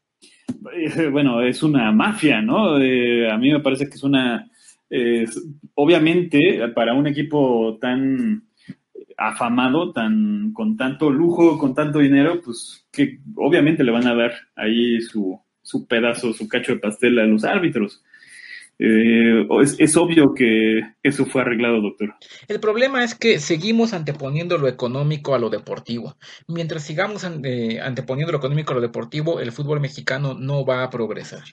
Bueno, 1.12 1.42
es 1.42 1.62
una 1.62 1.92
mafia, 1.92 2.40
¿no? 2.40 2.80
Eh, 2.80 3.30
a 3.30 3.36
mí 3.36 3.52
me 3.52 3.60
parece 3.60 3.86
que 3.88 3.96
es 3.96 4.02
una 4.02 4.48
obviamente, 5.74 6.68
para 6.74 6.94
un 6.94 7.06
equipo 7.06 7.78
tan 7.80 8.45
afamado, 9.16 9.92
tan 9.92 10.52
con 10.52 10.76
tanto 10.76 11.10
lujo, 11.10 11.58
con 11.58 11.74
tanto 11.74 12.00
dinero, 12.00 12.40
pues 12.44 12.86
que 12.92 13.20
obviamente 13.36 13.84
le 13.84 13.92
van 13.92 14.06
a 14.06 14.14
dar 14.14 14.32
ahí 14.56 15.00
su, 15.00 15.40
su 15.62 15.86
pedazo, 15.86 16.32
su 16.32 16.48
cacho 16.48 16.72
de 16.72 16.78
pastel 16.78 17.18
a 17.18 17.24
los 17.24 17.44
árbitros. 17.44 18.02
Eh, 18.78 19.46
es, 19.78 19.96
obvio 19.96 20.34
que 20.34 20.80
eso 21.02 21.24
fue 21.24 21.40
arreglado, 21.40 21.80
doctor. 21.80 22.14
El 22.46 22.60
problema 22.60 23.02
es 23.04 23.14
que 23.14 23.38
seguimos 23.38 23.94
anteponiendo 23.94 24.58
lo 24.58 24.68
económico 24.68 25.34
a 25.34 25.38
lo 25.38 25.48
deportivo. 25.48 26.16
Mientras 26.46 26.84
sigamos 26.84 27.26
eh, 27.42 27.80
anteponiendo 27.80 28.32
lo 28.32 28.38
económico 28.38 28.72
a 28.72 28.74
lo 28.76 28.82
deportivo, 28.82 29.40
el 29.40 29.52
fútbol 29.52 29.80
mexicano 29.80 30.34
no 30.34 30.66
va 30.66 30.82
a 30.82 30.90
progresar 30.90 31.44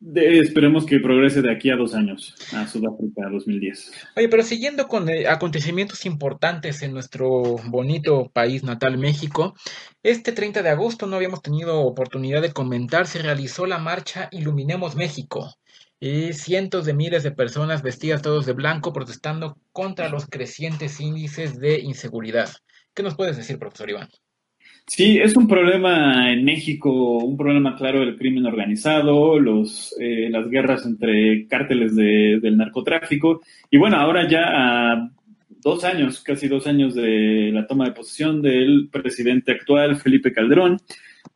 esperemos 0.00 0.86
que 0.86 1.00
progrese 1.00 1.42
de 1.42 1.52
aquí 1.52 1.70
a 1.70 1.76
dos 1.76 1.94
años, 1.94 2.34
a 2.52 2.66
Sudáfrica 2.66 3.28
2010. 3.30 3.92
Oye, 4.16 4.28
pero 4.28 4.42
siguiendo 4.42 4.86
con 4.86 5.08
eh, 5.08 5.26
acontecimientos 5.26 6.06
importantes 6.06 6.82
en 6.82 6.92
nuestro 6.92 7.56
bonito 7.66 8.30
país 8.32 8.62
natal, 8.62 8.98
México, 8.98 9.54
este 10.02 10.32
30 10.32 10.62
de 10.62 10.70
agosto 10.70 11.06
no 11.06 11.16
habíamos 11.16 11.42
tenido 11.42 11.80
oportunidad 11.80 12.42
de 12.42 12.52
comentar, 12.52 13.06
se 13.06 13.22
realizó 13.22 13.66
la 13.66 13.78
marcha 13.78 14.28
Iluminemos 14.32 14.96
México. 14.96 15.54
Y 16.00 16.32
cientos 16.32 16.84
de 16.84 16.94
miles 16.94 17.24
de 17.24 17.32
personas 17.32 17.82
vestidas 17.82 18.22
todos 18.22 18.46
de 18.46 18.52
blanco 18.52 18.92
protestando 18.92 19.58
contra 19.72 20.08
los 20.08 20.26
crecientes 20.26 21.00
índices 21.00 21.58
de 21.58 21.80
inseguridad. 21.80 22.48
¿Qué 22.94 23.02
nos 23.02 23.16
puedes 23.16 23.36
decir, 23.36 23.58
profesor 23.58 23.90
Iván? 23.90 24.08
Sí, 24.88 25.18
es 25.18 25.36
un 25.36 25.46
problema 25.46 26.32
en 26.32 26.44
México, 26.44 26.90
un 27.18 27.36
problema 27.36 27.76
claro 27.76 28.00
del 28.00 28.16
crimen 28.16 28.46
organizado, 28.46 29.38
los, 29.38 29.94
eh, 30.00 30.28
las 30.30 30.48
guerras 30.48 30.86
entre 30.86 31.46
cárteles 31.46 31.94
del 31.94 32.56
narcotráfico. 32.56 33.42
Y 33.70 33.76
bueno, 33.76 33.96
ahora 33.96 34.26
ya 34.26 34.42
a 34.46 35.10
dos 35.60 35.84
años, 35.84 36.22
casi 36.22 36.48
dos 36.48 36.66
años 36.66 36.94
de 36.94 37.50
la 37.52 37.66
toma 37.66 37.84
de 37.84 37.92
posesión 37.92 38.40
del 38.40 38.88
presidente 38.90 39.52
actual, 39.52 39.96
Felipe 39.96 40.32
Calderón, 40.32 40.78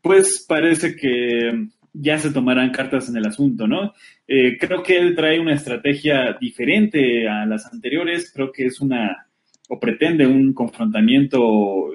pues 0.01 0.45
parece 0.49 0.97
que 0.97 1.69
ya 1.93 2.19
se 2.19 2.33
tomarán 2.33 2.71
cartas 2.71 3.11
en 3.11 3.19
el 3.19 3.27
asunto, 3.27 3.67
¿no? 3.69 3.93
Eh, 4.27 4.57
creo 4.59 4.83
que 4.83 4.97
él 4.97 5.15
trae 5.15 5.39
una 5.39 5.55
estrategia 5.55 6.39
diferente 6.41 7.29
a 7.29 7.45
las 7.45 7.71
anteriores, 7.71 8.33
creo 8.35 8.51
que 8.51 8.65
es 8.65 8.81
una, 8.81 9.27
o 9.69 9.79
pretende 9.79 10.27
un 10.27 10.55
confrontamiento 10.55 11.91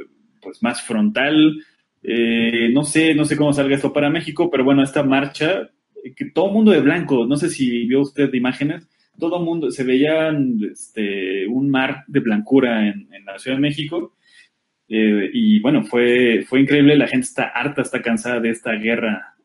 pues 0.47 0.63
más 0.63 0.81
frontal. 0.81 1.61
Eh, 2.01 2.69
no 2.71 2.85
sé, 2.85 3.13
no 3.13 3.25
sé 3.25 3.35
cómo 3.35 3.51
salga 3.51 3.75
esto 3.75 3.91
para 3.91 4.09
México, 4.09 4.49
pero 4.49 4.63
bueno, 4.63 4.81
esta 4.81 5.03
marcha, 5.03 5.63
eh, 6.01 6.13
que 6.15 6.31
todo 6.31 6.53
mundo 6.53 6.71
de 6.71 6.79
blanco, 6.79 7.25
no 7.25 7.35
sé 7.35 7.49
si 7.49 7.85
vio 7.85 7.99
usted 7.99 8.33
imágenes, 8.33 8.87
todo 9.19 9.41
mundo, 9.41 9.69
se 9.71 9.83
veía 9.83 10.33
este, 10.71 11.45
un 11.47 11.69
mar 11.69 12.05
de 12.07 12.21
blancura 12.21 12.87
en, 12.87 13.09
la 13.25 13.37
Ciudad 13.39 13.57
de 13.57 13.61
México. 13.61 14.15
Eh, 14.87 15.31
y 15.33 15.59
bueno, 15.59 15.83
fue, 15.83 16.45
fue 16.47 16.61
increíble, 16.61 16.95
la 16.95 17.07
gente 17.07 17.25
está 17.25 17.47
harta, 17.47 17.81
está 17.81 18.01
cansada 18.01 18.39
de 18.39 18.51
esta 18.51 18.71
guerra 18.71 19.35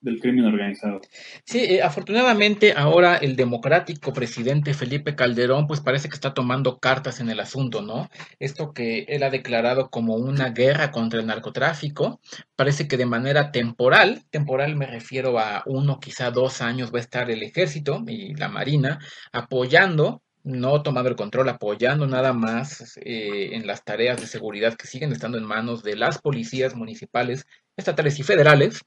del 0.00 0.18
crimen 0.20 0.46
organizado. 0.46 1.00
Sí, 1.44 1.58
eh, 1.58 1.82
afortunadamente 1.82 2.72
ahora 2.72 3.16
el 3.16 3.36
democrático 3.36 4.12
presidente 4.12 4.74
Felipe 4.74 5.14
Calderón 5.14 5.66
pues 5.66 5.80
parece 5.80 6.08
que 6.08 6.14
está 6.14 6.32
tomando 6.32 6.78
cartas 6.78 7.20
en 7.20 7.28
el 7.28 7.40
asunto, 7.40 7.82
¿no? 7.82 8.08
Esto 8.38 8.72
que 8.72 9.04
él 9.08 9.22
ha 9.22 9.30
declarado 9.30 9.90
como 9.90 10.14
una 10.14 10.50
guerra 10.50 10.90
contra 10.90 11.20
el 11.20 11.26
narcotráfico, 11.26 12.20
parece 12.56 12.88
que 12.88 12.96
de 12.96 13.06
manera 13.06 13.52
temporal, 13.52 14.24
temporal 14.30 14.76
me 14.76 14.86
refiero 14.86 15.38
a 15.38 15.62
uno, 15.66 16.00
quizá 16.00 16.30
dos 16.30 16.62
años 16.62 16.92
va 16.92 16.98
a 16.98 17.02
estar 17.02 17.30
el 17.30 17.42
ejército 17.42 18.02
y 18.06 18.34
la 18.34 18.48
marina 18.48 18.98
apoyando 19.32 20.22
no 20.42 20.82
tomando 20.82 21.10
el 21.10 21.16
control, 21.16 21.50
apoyando 21.50 22.06
nada 22.06 22.32
más 22.32 22.96
eh, 23.04 23.50
en 23.52 23.66
las 23.66 23.84
tareas 23.84 24.18
de 24.18 24.26
seguridad 24.26 24.74
que 24.74 24.86
siguen 24.86 25.12
estando 25.12 25.36
en 25.36 25.44
manos 25.44 25.82
de 25.82 25.96
las 25.96 26.18
policías 26.18 26.74
municipales, 26.74 27.46
estatales 27.76 28.18
y 28.18 28.22
federales 28.22 28.80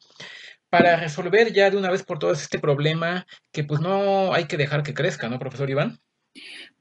para 0.73 0.95
resolver 0.95 1.53
ya 1.53 1.69
de 1.69 1.77
una 1.77 1.91
vez 1.91 2.01
por 2.01 2.17
todas 2.17 2.41
este 2.41 2.57
problema 2.57 3.27
que 3.51 3.63
pues 3.63 3.79
no 3.79 4.33
hay 4.33 4.45
que 4.45 4.57
dejar 4.57 4.81
que 4.81 4.95
crezca, 4.95 5.29
¿no, 5.29 5.37
profesor 5.37 5.69
Iván? 5.69 5.99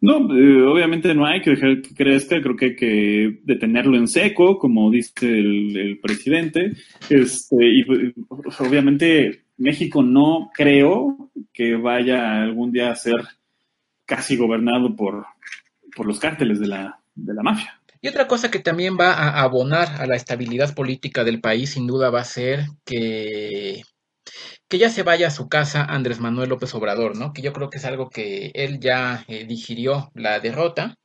No, 0.00 0.34
eh, 0.34 0.62
obviamente 0.62 1.14
no 1.14 1.26
hay 1.26 1.42
que 1.42 1.50
dejar 1.50 1.82
que 1.82 1.94
crezca, 1.94 2.40
creo 2.40 2.56
que 2.56 2.64
hay 2.64 2.74
que 2.74 3.40
detenerlo 3.44 3.98
en 3.98 4.08
seco, 4.08 4.58
como 4.58 4.90
dice 4.90 5.28
el, 5.28 5.98
presidente. 6.02 6.72
Este, 7.10 7.56
y 7.60 7.84
pues, 7.84 8.58
obviamente 8.62 9.44
México 9.58 10.02
no 10.02 10.50
creo 10.54 11.30
que 11.52 11.76
vaya 11.76 12.40
algún 12.40 12.72
día 12.72 12.92
a 12.92 12.96
ser 12.96 13.20
casi 14.06 14.38
gobernado 14.38 14.96
por, 14.96 15.26
por 15.94 16.06
los 16.06 16.18
cárteles 16.18 16.60
de 16.60 16.68
la, 16.68 16.98
de 17.14 17.34
la 17.34 17.42
mafia. 17.42 17.78
Y 18.02 18.08
otra 18.08 18.26
cosa 18.28 18.50
que 18.50 18.58
también 18.58 18.98
va 19.00 19.12
a 19.12 19.42
abonar 19.42 20.00
a 20.02 20.06
la 20.06 20.16
estabilidad 20.16 20.74
política 20.74 21.24
del 21.24 21.40
país, 21.40 21.70
sin 21.70 21.86
duda, 21.86 22.10
va 22.10 22.20
a 22.20 22.24
ser 22.24 22.66
que 22.84 23.82
que 24.68 24.78
ya 24.78 24.90
se 24.90 25.02
vaya 25.02 25.28
a 25.28 25.30
su 25.30 25.48
casa 25.48 25.84
Andrés 25.84 26.20
Manuel 26.20 26.48
López 26.50 26.74
Obrador, 26.74 27.16
¿no? 27.16 27.32
Que 27.32 27.42
yo 27.42 27.52
creo 27.52 27.70
que 27.70 27.78
es 27.78 27.84
algo 27.84 28.10
que 28.10 28.50
él 28.54 28.80
ya 28.80 29.24
eh, 29.28 29.44
digirió 29.46 30.10
la 30.14 30.40
derrota 30.40 30.96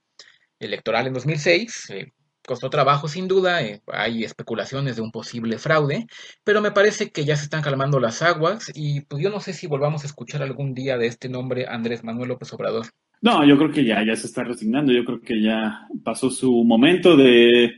electoral 0.59 1.07
en 1.07 1.13
2006. 1.13 1.89
Eh, 1.91 2.13
costó 2.47 2.69
trabajo 2.69 3.07
sin 3.09 3.27
duda, 3.27 3.63
eh, 3.63 3.81
hay 3.87 4.23
especulaciones 4.23 4.95
de 4.95 5.01
un 5.03 5.11
posible 5.11 5.59
fraude, 5.59 6.07
pero 6.43 6.61
me 6.61 6.71
parece 6.71 7.11
que 7.11 7.25
ya 7.25 7.35
se 7.37 7.43
están 7.45 7.61
calmando 7.61 7.99
las 7.99 8.21
aguas 8.21 8.71
y 8.73 9.01
pues 9.01 9.21
yo 9.23 9.29
no 9.29 9.41
sé 9.41 9.53
si 9.53 9.67
volvamos 9.67 10.03
a 10.03 10.07
escuchar 10.07 10.43
algún 10.43 10.73
día 10.73 10.97
de 10.97 11.07
este 11.07 11.29
nombre 11.29 11.67
Andrés 11.67 12.03
Manuel 12.03 12.29
López 12.29 12.53
Obrador. 12.53 12.87
No, 13.21 13.45
yo 13.45 13.57
creo 13.57 13.71
que 13.71 13.83
ya, 13.83 14.03
ya 14.05 14.15
se 14.15 14.27
está 14.27 14.43
resignando, 14.43 14.91
yo 14.91 15.03
creo 15.03 15.21
que 15.21 15.41
ya 15.41 15.87
pasó 16.03 16.29
su 16.29 16.63
momento 16.63 17.17
de, 17.17 17.73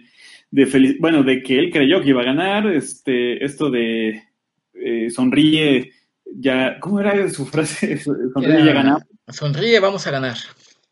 de 0.51 0.97
bueno, 0.99 1.23
de 1.23 1.41
que 1.41 1.59
él 1.59 1.71
creyó 1.71 2.01
que 2.01 2.09
iba 2.09 2.21
a 2.21 2.25
ganar, 2.25 2.67
este, 2.67 3.43
esto 3.43 3.69
de 3.69 4.23
eh, 4.73 5.09
sonríe, 5.09 5.91
ya, 6.25 6.79
¿cómo 6.79 6.99
era 6.99 7.29
su 7.29 7.45
frase? 7.45 7.97
Sonríe, 8.33 8.65
ya 8.65 8.73
ganamos. 8.73 9.03
Sonríe, 9.27 9.79
vamos 9.79 10.05
a 10.07 10.11
ganar. 10.11 10.37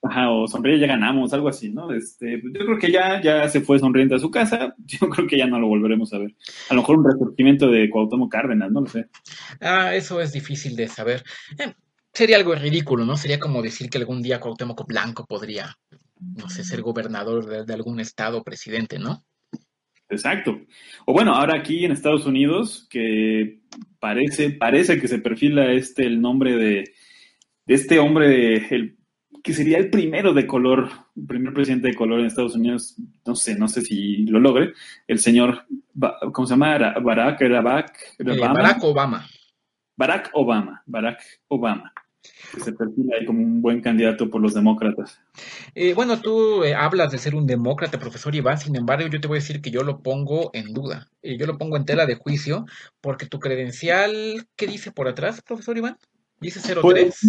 Ajá, 0.03 0.29
o 0.29 0.47
sonríe, 0.47 0.79
ya 0.79 0.87
ganamos, 0.87 1.33
algo 1.33 1.49
así, 1.49 1.69
¿no? 1.69 1.91
Este, 1.91 2.39
yo 2.41 2.65
creo 2.65 2.77
que 2.77 2.91
ya, 2.91 3.21
ya 3.21 3.49
se 3.49 3.61
fue 3.61 3.79
sonriente 3.79 4.15
a 4.15 4.19
su 4.19 4.29
casa, 4.29 4.75
yo 4.85 5.09
creo 5.09 5.27
que 5.27 5.37
ya 5.37 5.47
no 5.47 5.59
lo 5.59 5.67
volveremos 5.67 6.13
a 6.13 6.19
ver. 6.19 6.35
A 6.69 6.75
lo 6.75 6.81
mejor 6.81 6.99
un 6.99 7.05
resurgimiento 7.05 7.69
de 7.69 7.89
Cuauhtémoc 7.89 8.31
Cárdenas, 8.31 8.71
no 8.71 8.81
lo 8.81 8.87
sé. 8.87 9.07
Ah, 9.59 9.95
eso 9.95 10.21
es 10.21 10.31
difícil 10.31 10.75
de 10.75 10.87
saber. 10.87 11.23
Eh, 11.57 11.73
sería 12.17 12.37
algo 12.37 12.55
ridículo, 12.55 13.05
¿no? 13.05 13.15
Sería 13.15 13.39
como 13.39 13.61
decir 13.61 13.91
que 13.91 13.99
algún 13.99 14.23
día 14.23 14.39
Cuauhtémoc 14.39 14.87
Blanco 14.87 15.27
podría, 15.27 15.77
no 16.19 16.49
sé, 16.49 16.63
ser 16.63 16.81
gobernador 16.81 17.45
de, 17.45 17.63
de 17.63 17.73
algún 17.75 17.99
estado, 17.99 18.43
presidente, 18.43 18.97
¿no? 18.97 19.23
Exacto. 20.09 20.59
O 21.05 21.13
bueno, 21.13 21.35
ahora 21.35 21.59
aquí 21.59 21.85
en 21.85 21.91
Estados 21.91 22.25
Unidos, 22.25 22.87
que 22.89 23.59
parece, 23.99 24.49
parece 24.49 24.99
que 24.99 25.07
se 25.07 25.19
perfila 25.19 25.71
este 25.71 26.07
el 26.07 26.19
nombre 26.19 26.55
de, 26.55 26.85
este 27.67 27.99
hombre, 27.99 28.65
el, 28.75 28.97
que 29.43 29.53
sería 29.53 29.77
el 29.77 29.91
primero 29.91 30.33
de 30.33 30.47
color, 30.47 30.89
el 31.15 31.27
primer 31.27 31.53
presidente 31.53 31.89
de 31.89 31.95
color 31.95 32.21
en 32.21 32.25
Estados 32.25 32.55
Unidos, 32.55 32.95
no 33.27 33.35
sé, 33.35 33.55
no 33.55 33.67
sé 33.67 33.81
si 33.81 34.25
lo 34.25 34.39
logre, 34.39 34.73
el 35.05 35.19
señor, 35.19 35.67
¿cómo 36.33 36.47
se 36.47 36.55
llama? 36.55 36.79
Barack, 36.99 37.41
era 37.41 37.61
Barack, 37.61 37.99
eh, 38.17 38.23
Barack 38.23 38.83
Obama. 38.83 39.27
Barack 39.95 40.31
Obama, 40.33 40.81
Barack 40.87 41.21
Obama 41.47 41.93
que 42.53 42.61
se 42.61 42.73
perfila 42.73 43.15
ahí 43.17 43.25
como 43.25 43.41
un 43.41 43.61
buen 43.61 43.81
candidato 43.81 44.29
por 44.29 44.41
los 44.41 44.53
demócratas. 44.53 45.19
Eh, 45.75 45.93
bueno, 45.93 46.19
tú 46.19 46.63
eh, 46.63 46.73
hablas 46.73 47.11
de 47.11 47.17
ser 47.17 47.35
un 47.35 47.45
demócrata, 47.45 47.99
profesor 47.99 48.35
Iván, 48.35 48.57
sin 48.57 48.75
embargo, 48.75 49.07
yo 49.07 49.19
te 49.19 49.27
voy 49.27 49.37
a 49.37 49.41
decir 49.41 49.61
que 49.61 49.71
yo 49.71 49.83
lo 49.83 50.01
pongo 50.01 50.51
en 50.53 50.73
duda. 50.73 51.09
Eh, 51.21 51.37
yo 51.37 51.45
lo 51.45 51.57
pongo 51.57 51.77
en 51.77 51.85
tela 51.85 52.05
de 52.05 52.15
juicio, 52.15 52.65
porque 53.01 53.25
tu 53.25 53.39
credencial, 53.39 54.47
¿qué 54.55 54.67
dice 54.67 54.91
por 54.91 55.07
atrás, 55.07 55.41
profesor 55.41 55.77
Iván? 55.77 55.97
Dice 56.39 56.59
03. 56.59 56.81
Pues, 56.81 57.19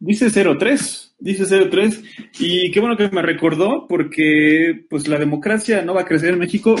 dice 0.00 0.30
03, 0.30 1.14
dice 1.18 1.68
03. 1.70 2.02
Y 2.40 2.70
qué 2.72 2.80
bueno 2.80 2.96
que 2.96 3.08
me 3.10 3.22
recordó, 3.22 3.86
porque 3.88 4.84
pues 4.90 5.06
la 5.06 5.18
democracia 5.18 5.82
no 5.82 5.94
va 5.94 6.00
a 6.00 6.06
crecer 6.06 6.32
en 6.32 6.40
México 6.40 6.74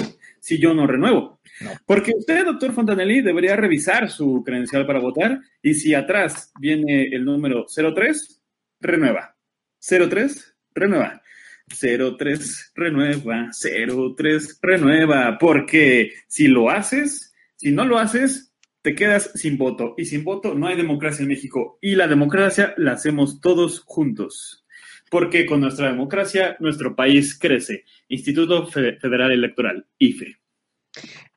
si 0.46 0.60
yo 0.60 0.72
no 0.74 0.86
renuevo. 0.86 1.40
Porque 1.86 2.12
usted, 2.16 2.44
doctor 2.44 2.72
Fontanelli, 2.72 3.20
debería 3.20 3.56
revisar 3.56 4.08
su 4.08 4.44
credencial 4.44 4.86
para 4.86 5.00
votar 5.00 5.40
y 5.60 5.74
si 5.74 5.92
atrás 5.92 6.52
viene 6.60 7.08
el 7.08 7.24
número 7.24 7.66
03, 7.66 8.44
renueva. 8.78 9.34
03, 9.80 10.56
renueva. 10.72 11.20
03, 11.66 12.72
renueva. 12.76 13.50
03, 13.50 14.58
renueva. 14.62 15.36
Porque 15.36 16.12
si 16.28 16.46
lo 16.46 16.70
haces, 16.70 17.34
si 17.56 17.72
no 17.72 17.84
lo 17.84 17.98
haces, 17.98 18.52
te 18.82 18.94
quedas 18.94 19.32
sin 19.34 19.58
voto. 19.58 19.94
Y 19.96 20.04
sin 20.04 20.22
voto 20.22 20.54
no 20.54 20.68
hay 20.68 20.76
democracia 20.76 21.24
en 21.24 21.28
México. 21.28 21.76
Y 21.80 21.96
la 21.96 22.06
democracia 22.06 22.72
la 22.76 22.92
hacemos 22.92 23.40
todos 23.40 23.80
juntos. 23.80 24.64
Porque 25.10 25.46
con 25.46 25.60
nuestra 25.60 25.88
democracia, 25.88 26.56
nuestro 26.60 26.96
país 26.96 27.38
crece. 27.38 27.84
Instituto 28.08 28.66
Federal 28.66 29.32
Electoral, 29.32 29.86
IFE. 29.98 30.36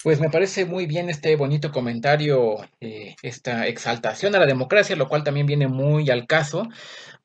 Pues 0.01 0.21
me 0.21 0.29
parece 0.29 0.65
muy 0.65 0.85
bien 0.85 1.09
este 1.09 1.35
bonito 1.35 1.71
comentario, 1.71 2.55
eh, 2.79 3.15
esta 3.21 3.67
exaltación 3.67 4.33
a 4.33 4.39
la 4.39 4.45
democracia, 4.45 4.95
lo 4.95 5.09
cual 5.09 5.25
también 5.25 5.45
viene 5.45 5.67
muy 5.67 6.09
al 6.09 6.25
caso 6.25 6.69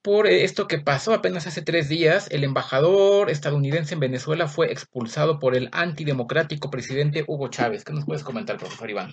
por 0.05 0.27
eh, 0.27 0.45
esto 0.45 0.69
que 0.69 0.79
pasó 0.79 1.15
apenas 1.15 1.47
hace 1.47 1.63
tres 1.63 1.89
días. 1.89 2.29
El 2.31 2.45
embajador 2.45 3.31
estadounidense 3.31 3.95
en 3.95 4.01
Venezuela 4.01 4.49
fue 4.49 4.71
expulsado 4.71 5.39
por 5.39 5.57
el 5.57 5.71
antidemocrático 5.73 6.71
presidente 6.71 7.25
Hugo 7.27 7.49
Chávez. 7.49 7.85
¿Qué 7.85 7.95
nos 7.95 8.05
puedes 8.05 8.23
comentar, 8.23 8.59
profesor 8.59 8.91
Iván? 8.91 9.13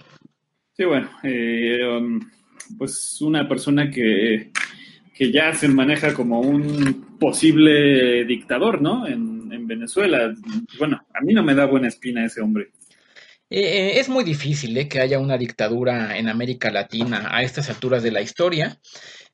Sí, 0.73 0.83
bueno, 0.83 1.09
eh, 1.23 1.79
um, 1.87 2.19
pues 2.77 3.21
una 3.21 3.47
persona 3.47 3.89
que, 3.89 4.51
que 5.13 5.31
ya 5.31 5.53
se 5.53 5.67
maneja 5.67 6.13
como 6.13 6.39
un 6.39 7.17
posible 7.19 8.25
dictador, 8.25 8.81
¿no? 8.81 9.07
En, 9.07 9.51
en 9.51 9.67
Venezuela. 9.67 10.33
Bueno, 10.77 11.01
a 11.13 11.21
mí 11.21 11.33
no 11.33 11.43
me 11.43 11.55
da 11.55 11.65
buena 11.65 11.87
espina 11.87 12.25
ese 12.25 12.41
hombre. 12.41 12.71
Eh, 13.53 13.99
es 13.99 14.07
muy 14.07 14.23
difícil 14.23 14.77
eh, 14.77 14.87
que 14.87 15.01
haya 15.01 15.19
una 15.19 15.37
dictadura 15.37 16.17
en 16.17 16.29
América 16.29 16.71
Latina 16.71 17.27
a 17.31 17.43
estas 17.43 17.69
alturas 17.69 18.01
de 18.01 18.11
la 18.11 18.21
historia. 18.21 18.79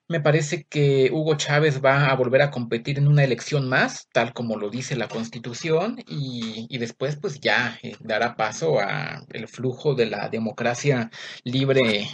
Me 0.08 0.20
parece 0.22 0.64
que 0.64 1.12
Hugo 1.12 1.36
Chávez 1.36 1.82
va 1.86 2.08
a 2.08 2.16
volver 2.16 2.42
a 2.42 2.50
competir 2.50 2.98
en 2.98 3.08
una 3.08 3.24
elección 3.24 3.70
más, 3.70 4.08
tal 4.12 4.34
como 4.34 4.58
lo 4.58 4.72
dice 4.72 4.96
la 4.96 5.08
Constitución, 5.08 6.04
y, 6.08 6.76
después 6.80 7.18
pues 7.18 7.40
ya 7.42 7.78
eh, 7.84 7.96
dará 8.00 8.36
paso 8.36 8.80
a 8.80 9.24
el 9.30 9.48
flujo 9.48 9.94
de 9.94 10.08
la 10.08 10.30
democracia 10.30 11.12
libre 11.44 12.08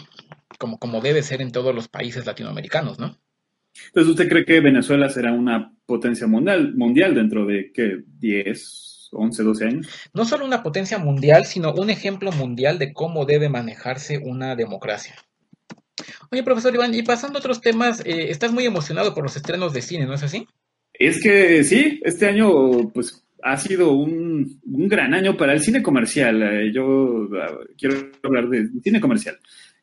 como, 0.60 0.80
como 0.80 1.00
debe 1.00 1.24
ser 1.24 1.42
en 1.42 1.52
todos 1.52 1.74
los 1.74 1.88
países 1.88 2.26
latinoamericanos, 2.26 3.00
¿no? 3.00 3.18
Entonces, 3.88 4.12
¿usted 4.12 4.30
cree 4.30 4.46
que 4.46 4.60
Venezuela 4.60 5.10
será 5.10 5.32
una 5.32 5.74
potencia 5.86 6.28
mundial, 6.28 6.74
mundial 6.76 7.16
dentro 7.16 7.46
de, 7.46 7.72
¿qué? 7.74 8.04
10, 8.20 9.10
11, 9.12 9.44
12 9.44 9.66
años. 9.66 10.10
No 10.14 10.26
solo 10.26 10.46
una 10.46 10.64
potencia 10.64 10.98
mundial, 10.98 11.46
sino 11.46 11.74
un 11.74 11.90
ejemplo 11.90 12.32
mundial 12.32 12.80
de 12.80 12.94
cómo 12.94 13.26
debe 13.26 13.50
manejarse 13.50 14.18
una 14.18 14.56
democracia. 14.56 15.16
Oye, 16.32 16.44
profesor 16.44 16.74
Iván, 16.74 16.94
y 16.94 17.04
pasando 17.04 17.38
a 17.38 17.40
otros 17.40 17.62
temas, 17.62 18.02
eh, 18.06 18.30
estás 18.30 18.52
muy 18.52 18.66
emocionado 18.66 19.14
por 19.14 19.24
los 19.24 19.36
estrenos 19.36 19.74
de 19.74 19.82
cine, 19.82 20.06
¿no 20.06 20.16
es 20.16 20.24
así? 20.24 20.48
Es 20.94 21.22
que 21.22 21.64
sí, 21.64 22.02
este 22.04 22.28
año 22.28 22.90
pues 22.94 23.24
ha 23.44 23.58
sido 23.58 23.92
un, 23.92 24.60
gran 24.64 25.14
año 25.14 25.36
para 25.38 25.54
el 25.54 25.62
cine 25.62 25.84
comercial. 25.84 26.42
Eh, 26.42 26.72
yo 26.74 27.30
ah, 27.40 27.58
quiero 27.78 28.10
hablar 28.24 28.50
de 28.50 28.68
cine 28.82 29.00
comercial. 29.00 29.38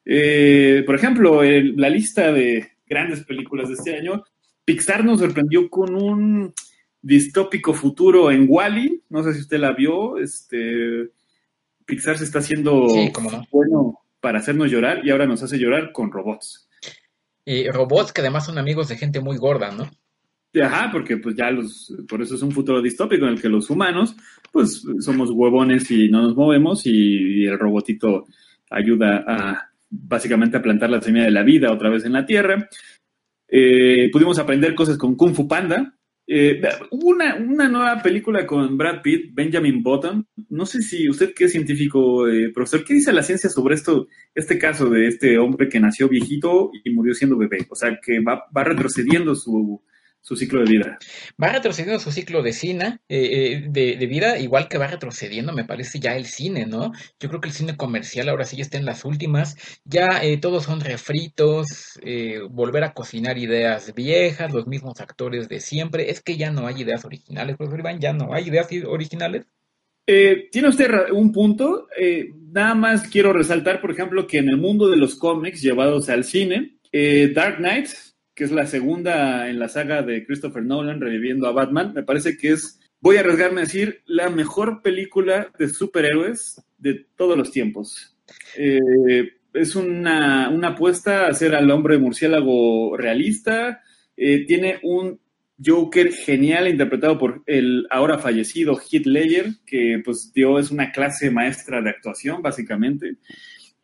Eh, 0.04 0.82
por 0.86 0.94
ejemplo, 0.94 1.42
la 1.42 1.90
lista 1.90 2.32
de 2.32 2.68
grandes 2.90 3.24
películas 3.24 3.68
de 3.68 3.74
este 3.74 3.96
año, 3.96 4.24
Pixar 4.64 5.04
nos 5.04 5.20
sorprendió 5.20 5.70
con 5.70 5.94
un 5.94 6.52
distópico 7.00 7.72
futuro 7.72 8.30
en 8.30 8.46
Wally. 8.48 9.02
No 9.08 9.22
sé 9.22 9.32
si 9.32 9.40
usted 9.40 9.58
la 9.58 9.72
vio. 9.72 10.18
Este, 10.18 11.08
Pixar 11.86 12.18
se 12.18 12.24
está 12.24 12.40
haciendo 12.40 12.88
bueno 13.50 14.00
para 14.20 14.40
hacernos 14.40 14.70
llorar 14.70 15.00
y 15.04 15.10
ahora 15.10 15.26
nos 15.26 15.42
hace 15.42 15.58
llorar 15.58 15.92
con 15.92 16.12
robots. 16.12 16.68
Y 17.44 17.68
robots 17.70 18.12
que 18.12 18.20
además 18.20 18.44
son 18.44 18.58
amigos 18.58 18.88
de 18.88 18.98
gente 18.98 19.20
muy 19.20 19.38
gorda, 19.38 19.70
¿no? 19.70 19.88
Ajá, 20.62 20.90
porque 20.90 21.16
pues 21.16 21.36
ya 21.36 21.50
los, 21.50 21.94
por 22.08 22.20
eso 22.20 22.34
es 22.34 22.42
un 22.42 22.50
futuro 22.50 22.82
distópico 22.82 23.24
en 23.24 23.34
el 23.34 23.40
que 23.40 23.48
los 23.48 23.70
humanos, 23.70 24.16
pues 24.50 24.84
somos 24.98 25.30
huevones 25.30 25.88
y 25.92 26.08
no 26.08 26.22
nos 26.22 26.34
movemos 26.34 26.86
y, 26.86 27.46
el 27.46 27.58
robotito 27.58 28.26
ayuda 28.68 29.24
a 29.26 29.69
básicamente 29.90 30.56
a 30.56 30.62
plantar 30.62 30.90
la 30.90 31.02
semilla 31.02 31.24
de 31.24 31.32
la 31.32 31.42
vida 31.42 31.72
otra 31.72 31.90
vez 31.90 32.04
en 32.04 32.12
la 32.12 32.24
Tierra. 32.24 32.68
Eh, 33.48 34.08
pudimos 34.12 34.38
aprender 34.38 34.74
cosas 34.74 34.96
con 34.96 35.16
Kung 35.16 35.34
Fu 35.34 35.48
Panda, 35.48 35.94
eh, 36.32 36.62
una, 36.92 37.34
una, 37.34 37.68
nueva 37.68 38.00
película 38.00 38.46
con 38.46 38.78
Brad 38.78 39.02
Pitt, 39.02 39.34
Benjamin 39.34 39.82
Button. 39.82 40.24
No 40.48 40.64
sé 40.64 40.80
si 40.80 41.08
usted 41.08 41.34
que 41.34 41.46
es 41.46 41.50
científico, 41.50 42.28
eh, 42.28 42.52
profesor, 42.54 42.84
¿qué 42.84 42.94
dice 42.94 43.12
la 43.12 43.24
ciencia 43.24 43.50
sobre 43.50 43.74
esto, 43.74 44.06
este 44.32 44.56
caso 44.56 44.88
de 44.88 45.08
este 45.08 45.38
hombre 45.38 45.68
que 45.68 45.80
nació 45.80 46.08
viejito 46.08 46.70
y 46.84 46.90
murió 46.90 47.14
siendo 47.14 47.36
bebé? 47.36 47.66
O 47.68 47.74
sea, 47.74 47.98
que 48.00 48.20
va, 48.20 48.44
retrocediendo 48.62 49.34
su, 49.34 49.82
su 50.20 50.36
ciclo 50.36 50.60
de 50.60 50.70
vida. 50.70 50.98
Va 51.42 51.48
retrocediendo 51.48 51.98
su 51.98 52.12
ciclo 52.12 52.42
de 52.42 52.52
cine, 52.52 53.00
eh, 53.08 53.64
eh, 53.64 53.66
de, 53.68 54.06
vida, 54.06 54.38
igual 54.38 54.68
que 54.68 54.78
va 54.78 54.86
retrocediendo, 54.86 55.52
me 55.52 55.64
parece 55.64 55.98
ya 55.98 56.16
el 56.16 56.26
cine, 56.26 56.66
¿no? 56.66 56.92
Yo 57.18 57.28
creo 57.28 57.40
que 57.40 57.48
el 57.48 57.54
cine 57.54 57.76
comercial 57.76 58.28
ahora 58.28 58.44
sí 58.44 58.56
ya 58.56 58.62
está 58.62 58.78
en 58.78 58.84
las 58.84 59.04
últimas, 59.04 59.56
ya 59.84 60.22
eh, 60.22 60.36
todos 60.36 60.64
son 60.64 60.80
refritos, 60.80 61.98
volver 62.50 62.84
a 62.84 62.92
cocinar 62.92 63.38
ideas 63.38 63.94
viejas, 63.94 64.52
los 64.52 64.66
mismos 64.66 65.00
actores 65.00 65.48
de 65.48 65.60
siempre, 65.60 66.10
es 66.10 66.20
que 66.22 66.36
ya 66.36 66.50
no 66.50 66.66
hay 66.66 66.82
ideas 66.82 67.04
originales, 67.04 67.56
profesor 67.56 67.80
Iván, 67.80 68.00
ya 68.00 68.12
no 68.12 68.34
hay 68.34 68.48
ideas 68.48 68.68
originales. 68.86 69.46
tiene 70.06 70.68
usted 70.68 70.90
un 71.12 71.32
punto, 71.32 71.88
nada 72.52 72.74
más 72.74 73.08
quiero 73.08 73.32
resaltar, 73.32 73.80
por 73.80 73.90
ejemplo, 73.90 74.26
que 74.26 74.38
en 74.38 74.48
el 74.48 74.58
mundo 74.58 74.88
de 74.88 74.96
los 74.96 75.14
cómics 75.14 75.62
llevados 75.62 76.08
al 76.08 76.24
cine, 76.24 76.78
Dark 77.34 77.58
Knight 77.58 77.88
que 78.40 78.44
es 78.44 78.52
la 78.52 78.66
segunda 78.66 79.50
en 79.50 79.58
la 79.58 79.68
saga 79.68 80.00
de 80.00 80.24
Christopher 80.24 80.62
Nolan 80.62 80.98
reviviendo 80.98 81.46
a 81.46 81.52
Batman, 81.52 81.92
me 81.94 82.02
parece 82.02 82.38
que 82.38 82.52
es, 82.52 82.80
voy 82.98 83.18
a 83.18 83.20
arriesgarme 83.20 83.60
a 83.60 83.64
decir, 83.64 84.00
la 84.06 84.30
mejor 84.30 84.80
película 84.80 85.52
de 85.58 85.68
superhéroes 85.68 86.64
de 86.78 87.04
todos 87.16 87.36
los 87.36 87.50
tiempos. 87.50 88.16
Eh, 88.56 88.80
es 89.52 89.76
una, 89.76 90.46
apuesta 90.66 91.26
a 91.26 91.28
hacer 91.28 91.54
al 91.54 91.70
hombre 91.70 91.98
murciélago 91.98 92.96
realista. 92.96 93.82
Eh, 94.16 94.46
tiene 94.46 94.78
un 94.84 95.20
Joker 95.62 96.10
genial 96.10 96.66
interpretado 96.66 97.18
por 97.18 97.42
el 97.44 97.86
ahora 97.90 98.16
fallecido 98.20 98.80
Heath 98.80 99.04
Ledger, 99.04 99.50
que 99.66 100.00
pues 100.02 100.32
dio 100.32 100.58
es 100.58 100.70
una 100.70 100.92
clase 100.92 101.30
maestra 101.30 101.82
de 101.82 101.90
actuación 101.90 102.40
básicamente. 102.40 103.16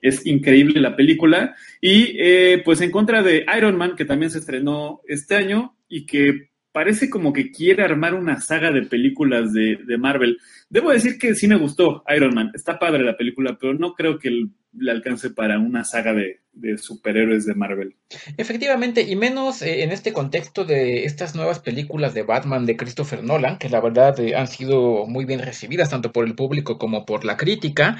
Es 0.00 0.26
increíble 0.26 0.80
la 0.80 0.96
película. 0.96 1.54
Y 1.80 2.16
eh, 2.18 2.62
pues 2.64 2.80
en 2.80 2.90
contra 2.90 3.22
de 3.22 3.44
Iron 3.56 3.76
Man, 3.76 3.96
que 3.96 4.04
también 4.04 4.30
se 4.30 4.38
estrenó 4.38 5.00
este 5.06 5.34
año 5.34 5.76
y 5.88 6.06
que 6.06 6.50
parece 6.76 7.08
como 7.08 7.32
que 7.32 7.50
quiere 7.50 7.82
armar 7.82 8.12
una 8.12 8.38
saga 8.38 8.70
de 8.70 8.82
películas 8.82 9.50
de, 9.54 9.78
Marvel. 9.98 10.36
Debo 10.68 10.90
decir 10.90 11.16
que 11.16 11.34
sí 11.34 11.48
me 11.48 11.56
gustó 11.56 12.04
Iron 12.14 12.34
Man. 12.34 12.50
Está 12.52 12.78
padre 12.78 13.02
la 13.02 13.16
película, 13.16 13.56
pero 13.58 13.72
no 13.72 13.94
creo 13.94 14.18
que 14.18 14.30
le 14.74 14.90
alcance 14.90 15.30
para 15.30 15.58
una 15.58 15.84
saga 15.84 16.12
de, 16.12 16.76
superhéroes 16.76 17.46
de 17.46 17.54
Marvel. 17.54 17.96
Efectivamente, 18.36 19.00
y 19.00 19.16
menos 19.16 19.62
eh, 19.62 19.84
en 19.84 19.90
este 19.90 20.12
contexto 20.12 20.66
de 20.66 21.06
estas 21.06 21.34
nuevas 21.34 21.60
películas 21.60 22.12
de 22.12 22.24
Batman 22.24 22.66
de 22.66 22.76
Christopher 22.76 23.24
Nolan, 23.24 23.56
que 23.56 23.70
la 23.70 23.80
verdad 23.80 24.20
eh, 24.20 24.36
han 24.36 24.46
sido 24.46 25.06
muy 25.06 25.24
bien 25.24 25.40
recibidas 25.40 25.88
tanto 25.88 26.12
por 26.12 26.26
el 26.26 26.34
público 26.34 26.76
como 26.76 27.06
por 27.06 27.24
la 27.24 27.38
crítica. 27.38 27.96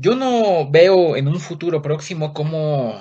Yo 0.00 0.14
no 0.14 0.70
veo 0.70 1.14
en 1.14 1.28
un 1.28 1.38
futuro 1.38 1.82
próximo 1.82 2.32
cómo, 2.32 2.98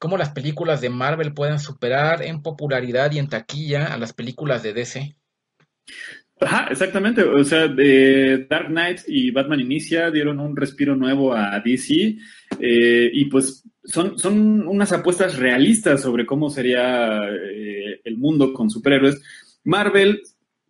cómo 0.00 0.16
las 0.16 0.30
películas 0.30 0.80
de 0.80 0.88
Marvel 0.88 1.34
puedan 1.34 1.60
superar 1.60 2.22
en 2.22 2.40
popularidad 2.40 3.12
y 3.12 3.18
en 3.18 3.28
taquilla 3.28 3.92
a 3.92 3.98
las 3.98 4.14
películas 4.14 4.62
de 4.62 4.72
DC. 4.72 5.16
Ajá, 6.40 6.68
exactamente. 6.70 7.22
O 7.22 7.44
sea, 7.44 7.68
de 7.68 8.46
Dark 8.48 8.68
Knight 8.68 9.00
y 9.06 9.32
Batman 9.32 9.60
Inicia 9.60 10.10
dieron 10.10 10.40
un 10.40 10.56
respiro 10.56 10.96
nuevo 10.96 11.34
a 11.34 11.60
DC 11.60 12.16
eh, 12.58 13.10
y 13.12 13.26
pues 13.26 13.62
son, 13.84 14.18
son 14.18 14.66
unas 14.66 14.92
apuestas 14.92 15.36
realistas 15.36 16.00
sobre 16.00 16.24
cómo 16.24 16.48
sería 16.48 17.20
eh, 17.28 18.00
el 18.02 18.16
mundo 18.16 18.54
con 18.54 18.70
superhéroes. 18.70 19.20
Marvel 19.64 20.22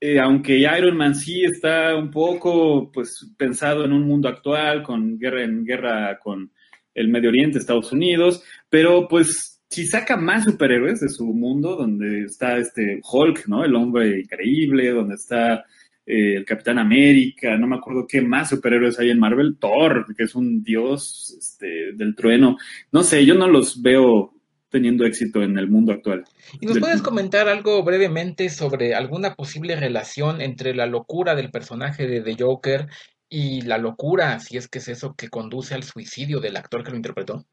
eh, 0.06 0.20
aunque 0.20 0.58
Iron 0.58 0.98
Man 0.98 1.14
sí 1.14 1.44
está 1.44 1.96
un 1.96 2.10
poco 2.10 2.92
pues 2.92 3.26
pensado 3.38 3.86
en 3.86 3.92
un 3.94 4.06
mundo 4.06 4.28
actual, 4.28 4.82
con 4.82 5.18
guerra 5.18 5.44
en 5.44 5.64
guerra 5.64 6.18
con 6.18 6.52
el 6.92 7.08
Medio 7.08 7.30
Oriente, 7.30 7.58
Estados 7.58 7.90
Unidos, 7.90 8.42
pero 8.68 9.08
pues 9.08 9.62
si 9.70 9.86
saca 9.86 10.18
más 10.18 10.44
superhéroes 10.44 11.00
de 11.00 11.08
su 11.08 11.24
mundo, 11.32 11.74
donde 11.76 12.24
está 12.24 12.58
este 12.58 13.00
Hulk, 13.02 13.48
¿no? 13.48 13.64
El 13.64 13.74
hombre 13.74 14.20
increíble, 14.20 14.90
donde 14.90 15.14
está 15.14 15.64
eh, 16.04 16.34
el 16.36 16.44
Capitán 16.44 16.78
América, 16.78 17.56
no 17.56 17.66
me 17.66 17.76
acuerdo 17.76 18.06
qué 18.06 18.20
más 18.20 18.50
superhéroes 18.50 18.98
hay 18.98 19.08
en 19.08 19.18
Marvel, 19.18 19.56
Thor, 19.58 20.04
que 20.14 20.24
es 20.24 20.34
un 20.34 20.62
dios 20.62 21.34
este, 21.38 21.94
del 21.94 22.14
trueno, 22.14 22.58
no 22.92 23.02
sé, 23.04 23.24
yo 23.24 23.34
no 23.36 23.48
los 23.48 23.80
veo 23.80 24.33
teniendo 24.74 25.06
éxito 25.06 25.40
en 25.40 25.56
el 25.56 25.70
mundo 25.70 25.92
actual. 25.92 26.24
¿Y 26.60 26.66
nos 26.66 26.80
puedes 26.80 27.00
comentar 27.00 27.48
algo 27.48 27.84
brevemente 27.84 28.50
sobre 28.50 28.92
alguna 28.92 29.36
posible 29.36 29.76
relación 29.76 30.40
entre 30.40 30.74
la 30.74 30.86
locura 30.86 31.36
del 31.36 31.52
personaje 31.52 32.08
de 32.08 32.22
The 32.22 32.42
Joker 32.42 32.88
y 33.28 33.60
la 33.60 33.78
locura, 33.78 34.40
si 34.40 34.56
es 34.56 34.66
que 34.66 34.80
es 34.80 34.88
eso 34.88 35.14
que 35.16 35.28
conduce 35.28 35.76
al 35.76 35.84
suicidio 35.84 36.40
del 36.40 36.56
actor 36.56 36.82
que 36.82 36.90
lo 36.90 36.96
interpretó? 36.96 37.46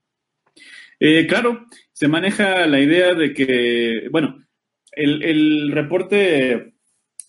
Eh, 1.00 1.28
claro, 1.28 1.68
se 1.94 2.08
maneja 2.08 2.66
la 2.66 2.80
idea 2.80 3.14
de 3.14 3.36
que, 3.36 4.08
bueno, 4.10 4.44
el, 4.94 5.72
reporte 5.72 6.74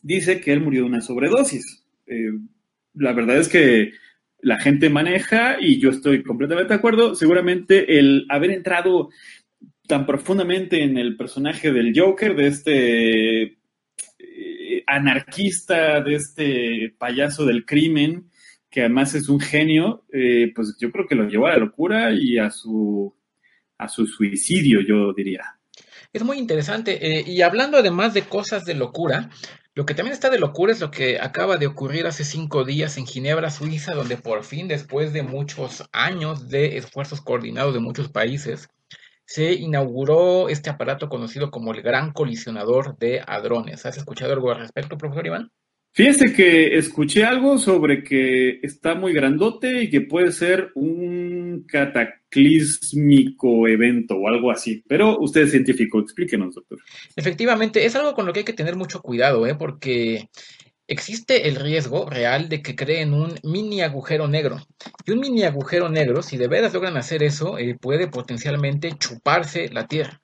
dice 0.01 0.41
que 0.41 0.55
él 0.55 0.63
murió 0.63 0.85
de 0.85 0.89
una 0.89 1.01
sobredosis. 1.03 1.85
Eh, 2.07 2.33
la 2.95 3.13
verdad 3.13 3.37
es 3.37 3.49
que 3.49 3.93
la 4.41 4.59
gente 4.59 4.89
maneja, 4.89 5.59
y 5.61 5.79
yo 5.79 5.91
estoy 5.91 6.23
completamente 6.23 6.73
de 6.73 6.79
acuerdo, 6.79 7.15
seguramente 7.15 7.99
el 7.99 8.25
haber 8.29 8.51
entrado 8.53 9.11
tan 9.93 10.07
profundamente 10.07 10.83
en 10.83 10.97
el 10.97 11.19
personaje 11.19 11.71
del 11.71 11.93
Joker, 11.95 12.35
de 12.35 12.47
este 12.47 13.43
eh, 14.19 14.85
anarquista, 14.87 16.01
de 16.01 16.15
este 16.15 16.95
payaso 16.97 17.45
del 17.45 17.67
crimen, 17.67 18.31
que 18.71 18.81
además 18.81 19.15
es 19.15 19.29
un 19.29 19.39
genio, 19.39 20.07
eh, 20.11 20.51
pues 20.55 20.79
yo 20.81 20.91
creo 20.91 21.07
que 21.07 21.15
lo 21.15 21.29
llevó 21.29 21.47
a 21.47 21.51
la 21.51 21.59
locura 21.59 22.11
y 22.11 22.39
a 22.39 22.51
su, 22.51 23.15
a 23.77 23.87
su 23.87 24.07
suicidio, 24.07 24.81
yo 24.81 25.13
diría. 25.13 25.61
Es 26.11 26.25
muy 26.25 26.39
interesante. 26.39 26.99
Eh, 27.07 27.25
y 27.27 27.43
hablando 27.43 27.77
además 27.77 28.15
de 28.15 28.23
cosas 28.23 28.65
de 28.65 28.73
locura, 28.73 29.29
lo 29.75 29.85
que 29.85 29.93
también 29.93 30.15
está 30.15 30.31
de 30.31 30.39
locura 30.39 30.73
es 30.73 30.81
lo 30.81 30.91
que 30.91 31.21
acaba 31.21 31.59
de 31.59 31.67
ocurrir 31.67 32.07
hace 32.07 32.25
cinco 32.25 32.65
días 32.65 32.97
en 32.97 33.07
Ginebra, 33.07 33.51
Suiza, 33.51 33.93
donde 33.93 34.17
por 34.17 34.43
fin, 34.43 34.69
después 34.69 35.13
de 35.13 35.23
muchos 35.23 35.85
años 35.93 36.49
de 36.49 36.79
esfuerzos 36.79 37.21
coordinados 37.21 37.75
de 37.75 37.81
muchos 37.81 38.09
países, 38.09 38.71
se 39.33 39.55
inauguró 39.55 40.51
este 40.51 40.69
aparato 40.69 41.09
conocido 41.09 41.51
como 41.51 41.73
el 41.73 41.81
Gran 41.81 42.13
Colisionador 42.13 42.99
de 42.99 43.23
Hadrones. 43.27 43.87
¿Has 43.87 43.97
escuchado 43.97 44.35
algo 44.35 44.51
al 44.51 44.59
respecto, 44.59 44.99
profesor 44.99 45.27
Iván? 45.27 45.51
Fíjese 45.95 46.35
que 46.35 46.77
escuché 46.77 47.25
algo 47.25 47.57
sobre 47.57 48.05
que 48.05 48.61
está 48.63 48.95
muy 48.95 49.15
grandote 49.15 49.85
y 49.85 49.89
que 49.89 50.03
puede 50.03 50.33
ser 50.33 50.71
un 50.75 51.65
cataclísmico 51.67 53.67
evento 53.67 54.17
o 54.17 54.29
algo 54.29 54.51
así. 54.51 54.85
Pero 54.87 55.19
usted 55.19 55.45
es 55.45 55.53
científico, 55.53 56.01
explíquenos, 56.01 56.55
doctor. 56.55 56.81
Efectivamente, 57.17 57.87
es 57.87 57.97
algo 57.97 58.13
con 58.13 58.27
lo 58.27 58.35
que 58.35 58.41
hay 58.41 58.45
que 58.45 58.53
tener 58.53 58.77
mucho 58.77 59.01
cuidado, 59.01 59.47
¿eh? 59.47 59.55
porque 59.55 60.29
Existe 60.93 61.49
el 61.49 61.57
riesgo 61.57 62.05
real 62.05 62.51
de 62.51 62.61
que 62.61 62.77
creen 62.77 63.15
un 63.15 63.35
mini 63.43 63.81
agujero 63.81 64.29
negro. 64.29 64.59
Y 65.07 65.13
un 65.13 65.21
mini 65.21 65.43
agujero 65.45 65.89
negro, 65.89 66.21
si 66.23 66.37
de 66.37 66.49
veras 66.49 66.75
logran 66.75 66.99
hacer 66.99 67.23
eso, 67.23 67.57
eh, 67.57 67.75
puede 67.81 68.09
potencialmente 68.09 68.93
chuparse 68.99 69.71
la 69.71 69.87
Tierra. 69.87 70.21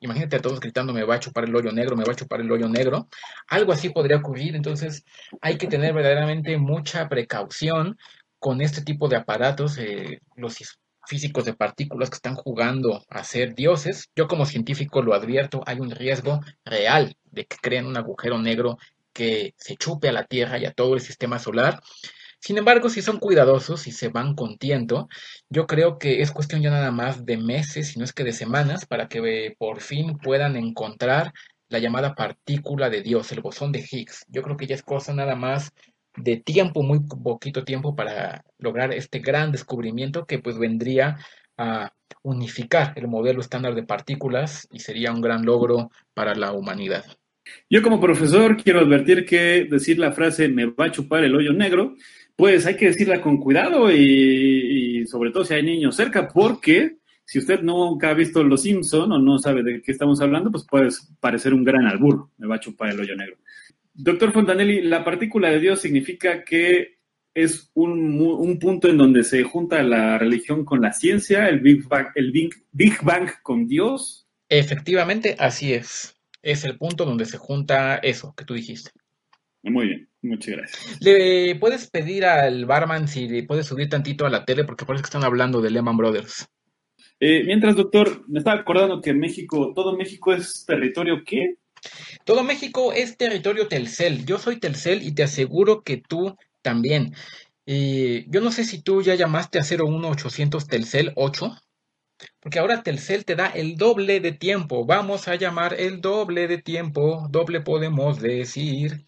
imagínate 0.00 0.36
a 0.36 0.42
todos 0.42 0.60
gritando, 0.60 0.92
me 0.92 1.04
va 1.04 1.14
a 1.14 1.20
chupar 1.20 1.44
el 1.44 1.56
hoyo 1.56 1.72
negro, 1.72 1.96
me 1.96 2.04
va 2.04 2.12
a 2.12 2.14
chupar 2.14 2.42
el 2.42 2.52
hoyo 2.52 2.68
negro. 2.68 3.08
Algo 3.48 3.72
así 3.72 3.88
podría 3.88 4.18
ocurrir, 4.18 4.54
entonces 4.54 5.02
hay 5.40 5.56
que 5.56 5.66
tener 5.66 5.94
verdaderamente 5.94 6.58
mucha 6.58 7.08
precaución 7.08 7.96
con 8.38 8.60
este 8.60 8.82
tipo 8.82 9.08
de 9.08 9.16
aparatos. 9.16 9.78
Eh, 9.78 10.20
los 10.36 10.58
físicos 11.06 11.44
de 11.46 11.54
partículas 11.54 12.10
que 12.10 12.16
están 12.16 12.34
jugando 12.34 13.02
a 13.08 13.24
ser 13.24 13.54
dioses. 13.54 14.10
Yo 14.14 14.28
como 14.28 14.44
científico 14.44 15.00
lo 15.00 15.14
advierto, 15.14 15.62
hay 15.64 15.80
un 15.80 15.90
riesgo 15.90 16.40
real 16.64 17.16
de 17.24 17.46
que 17.46 17.56
creen 17.56 17.86
un 17.86 17.96
agujero 17.96 18.38
negro 18.38 18.76
que 19.16 19.54
se 19.56 19.76
chupe 19.76 20.10
a 20.10 20.12
la 20.12 20.24
Tierra 20.24 20.58
y 20.58 20.66
a 20.66 20.72
todo 20.72 20.94
el 20.94 21.00
sistema 21.00 21.38
solar. 21.38 21.80
Sin 22.38 22.58
embargo, 22.58 22.90
si 22.90 23.00
son 23.00 23.18
cuidadosos 23.18 23.86
y 23.86 23.92
se 23.92 24.08
van 24.08 24.34
con 24.34 24.58
tiento, 24.58 25.08
yo 25.48 25.66
creo 25.66 25.98
que 25.98 26.20
es 26.20 26.30
cuestión 26.32 26.60
ya 26.60 26.70
nada 26.70 26.90
más 26.90 27.24
de 27.24 27.38
meses, 27.38 27.88
si 27.88 27.98
no 27.98 28.04
es 28.04 28.12
que 28.12 28.24
de 28.24 28.34
semanas, 28.34 28.84
para 28.84 29.08
que 29.08 29.18
eh, 29.46 29.56
por 29.58 29.80
fin 29.80 30.18
puedan 30.18 30.54
encontrar 30.56 31.32
la 31.70 31.78
llamada 31.78 32.14
partícula 32.14 32.90
de 32.90 33.00
Dios, 33.00 33.32
el 33.32 33.40
bosón 33.40 33.72
de 33.72 33.84
Higgs. 33.90 34.26
Yo 34.28 34.42
creo 34.42 34.58
que 34.58 34.66
ya 34.66 34.74
es 34.74 34.82
cosa 34.82 35.14
nada 35.14 35.34
más 35.34 35.72
de 36.14 36.36
tiempo, 36.36 36.82
muy 36.82 37.00
poquito 37.00 37.64
tiempo 37.64 37.96
para 37.96 38.44
lograr 38.58 38.92
este 38.92 39.20
gran 39.20 39.50
descubrimiento 39.50 40.26
que 40.26 40.38
pues 40.38 40.58
vendría 40.58 41.16
a 41.56 41.92
unificar 42.22 42.92
el 42.96 43.08
modelo 43.08 43.40
estándar 43.40 43.74
de 43.74 43.82
partículas 43.82 44.68
y 44.70 44.80
sería 44.80 45.10
un 45.10 45.22
gran 45.22 45.46
logro 45.46 45.90
para 46.12 46.34
la 46.34 46.52
humanidad. 46.52 47.04
Yo 47.68 47.82
como 47.82 48.00
profesor 48.00 48.56
quiero 48.56 48.80
advertir 48.80 49.24
que 49.24 49.66
decir 49.70 49.98
la 49.98 50.12
frase 50.12 50.48
me 50.48 50.66
va 50.66 50.86
a 50.86 50.90
chupar 50.90 51.24
el 51.24 51.34
hoyo 51.34 51.52
negro, 51.52 51.96
pues 52.36 52.66
hay 52.66 52.76
que 52.76 52.86
decirla 52.86 53.20
con 53.20 53.38
cuidado 53.38 53.90
y, 53.90 55.06
sobre 55.06 55.30
todo 55.30 55.44
si 55.44 55.54
hay 55.54 55.62
niños 55.62 55.96
cerca, 55.96 56.28
porque 56.28 56.96
si 57.24 57.38
usted 57.38 57.60
nunca 57.62 58.10
ha 58.10 58.14
visto 58.14 58.44
Los 58.44 58.62
Simpson 58.62 59.10
o 59.10 59.18
no 59.18 59.38
sabe 59.38 59.62
de 59.62 59.82
qué 59.82 59.92
estamos 59.92 60.20
hablando, 60.20 60.50
pues 60.50 60.64
puede 60.68 60.90
parecer 61.18 61.54
un 61.54 61.64
gran 61.64 61.86
albur, 61.86 62.28
me 62.38 62.46
va 62.46 62.56
a 62.56 62.60
chupar 62.60 62.90
el 62.90 63.00
hoyo 63.00 63.16
negro. 63.16 63.36
Doctor 63.94 64.32
Fontanelli, 64.32 64.82
la 64.82 65.02
partícula 65.02 65.50
de 65.50 65.58
Dios 65.58 65.80
significa 65.80 66.44
que 66.44 66.96
es 67.36 67.70
un, 67.74 68.58
punto 68.58 68.88
en 68.88 68.96
donde 68.96 69.22
se 69.22 69.42
junta 69.42 69.82
la 69.82 70.18
religión 70.18 70.64
con 70.64 70.80
la 70.80 70.92
ciencia, 70.92 71.48
el 71.48 71.60
Big 71.60 71.86
Bang, 71.86 72.08
el 72.14 72.32
Big 72.32 73.02
Bang 73.02 73.28
con 73.42 73.66
Dios. 73.68 74.26
Efectivamente, 74.48 75.36
así 75.38 75.74
es. 75.74 76.15
Es 76.46 76.64
el 76.64 76.78
punto 76.78 77.04
donde 77.04 77.24
se 77.24 77.38
junta 77.38 77.96
eso 77.96 78.32
que 78.36 78.44
tú 78.44 78.54
dijiste. 78.54 78.92
Muy 79.64 79.88
bien, 79.88 80.08
muchas 80.22 80.54
gracias. 80.54 81.00
¿Le 81.00 81.56
puedes 81.56 81.90
pedir 81.90 82.24
al 82.24 82.66
barman 82.66 83.08
si 83.08 83.26
le 83.26 83.42
puedes 83.42 83.66
subir 83.66 83.88
tantito 83.88 84.24
a 84.24 84.30
la 84.30 84.44
tele? 84.44 84.62
Porque 84.62 84.84
parece 84.84 85.02
que 85.02 85.06
están 85.06 85.24
hablando 85.24 85.60
de 85.60 85.70
Lehman 85.70 85.96
Brothers. 85.96 86.46
Eh, 87.18 87.42
mientras, 87.44 87.74
doctor, 87.74 88.22
me 88.28 88.38
estaba 88.38 88.60
acordando 88.60 89.00
que 89.00 89.12
México, 89.12 89.72
todo 89.74 89.96
México 89.96 90.32
es 90.32 90.64
territorio 90.64 91.24
¿qué? 91.26 91.56
Todo 92.24 92.44
México 92.44 92.92
es 92.92 93.16
territorio 93.16 93.66
Telcel. 93.66 94.24
Yo 94.24 94.38
soy 94.38 94.60
Telcel 94.60 95.02
y 95.02 95.12
te 95.16 95.24
aseguro 95.24 95.82
que 95.82 95.96
tú 95.96 96.36
también. 96.62 97.12
Eh, 97.66 98.24
yo 98.28 98.40
no 98.40 98.52
sé 98.52 98.62
si 98.62 98.82
tú 98.82 99.02
ya 99.02 99.16
llamaste 99.16 99.58
a 99.58 99.62
01800 99.62 100.68
Telcel 100.68 101.12
8. 101.16 101.56
Porque 102.40 102.58
ahora 102.58 102.82
Telcel 102.82 103.24
te 103.24 103.36
da 103.36 103.46
el 103.46 103.76
doble 103.76 104.20
de 104.20 104.32
tiempo. 104.32 104.86
Vamos 104.86 105.28
a 105.28 105.34
llamar 105.34 105.74
el 105.78 106.00
doble 106.00 106.48
de 106.48 106.58
tiempo. 106.58 107.26
Doble 107.30 107.60
podemos 107.60 108.20
decir. 108.20 109.06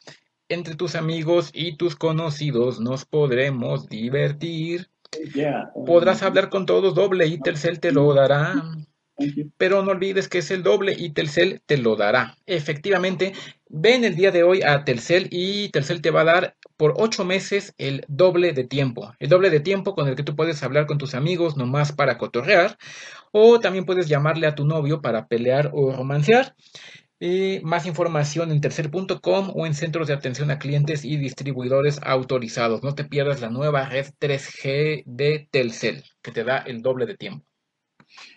Entre 0.49 0.75
tus 0.75 0.94
amigos 0.94 1.51
y 1.53 1.77
tus 1.77 1.94
conocidos 1.94 2.81
nos 2.81 3.05
podremos 3.05 3.88
divertir. 3.88 4.90
Podrás 5.87 6.23
hablar 6.23 6.49
con 6.49 6.66
todos 6.66 6.94
doble 6.94 7.27
y 7.27 7.38
Telcel 7.38 7.81
te 7.81 7.92
lo 7.92 8.12
dará. 8.14 8.55
Pero 9.57 9.83
no 9.83 9.90
olvides 9.90 10.29
que 10.29 10.38
es 10.38 10.51
el 10.51 10.62
doble 10.62 10.94
y 10.97 11.11
Telcel 11.11 11.61
te 11.66 11.77
lo 11.77 11.97
dará. 11.97 12.37
Efectivamente, 12.47 13.33
ven 13.68 14.05
el 14.05 14.14
día 14.14 14.31
de 14.31 14.44
hoy 14.44 14.62
a 14.62 14.85
Telcel 14.85 15.29
y 15.31 15.71
Telcel 15.71 16.01
te 16.03 16.11
va 16.11 16.21
a 16.21 16.25
dar 16.25 16.57
por 16.78 16.94
ocho 16.96 17.24
meses 17.24 17.74
el 17.76 18.04
doble 18.08 18.52
de 18.52 18.64
tiempo. 18.64 19.12
El 19.18 19.28
doble 19.28 19.50
de 19.50 19.60
tiempo 19.60 19.94
con 19.94 20.08
el 20.08 20.14
que 20.14 20.22
tú 20.22 20.34
puedes 20.36 20.62
hablar 20.62 20.86
con 20.86 20.96
tus 20.96 21.14
amigos 21.14 21.56
nomás 21.56 21.92
para 21.92 22.16
cotorrear. 22.16 22.78
O 23.32 23.60
también 23.60 23.84
puedes 23.84 24.08
llamarle 24.08 24.46
a 24.46 24.54
tu 24.54 24.64
novio 24.64 25.02
para 25.02 25.26
pelear 25.26 25.70
o 25.74 25.92
romancear. 25.92 26.54
Eh, 27.20 27.60
más 27.64 27.84
información 27.86 28.52
en 28.52 28.60
tercer.com 28.60 29.52
o 29.54 29.66
en 29.66 29.74
centros 29.74 30.06
de 30.06 30.14
atención 30.14 30.52
a 30.52 30.60
clientes 30.60 31.04
y 31.04 31.16
distribuidores 31.16 31.98
autorizados. 32.02 32.84
No 32.84 32.94
te 32.94 33.04
pierdas 33.04 33.40
la 33.40 33.50
nueva 33.50 33.88
red 33.88 34.06
3G 34.20 35.02
de 35.04 35.48
Telcel, 35.50 36.04
que 36.22 36.30
te 36.30 36.44
da 36.44 36.58
el 36.58 36.80
doble 36.80 37.06
de 37.06 37.16
tiempo. 37.16 37.44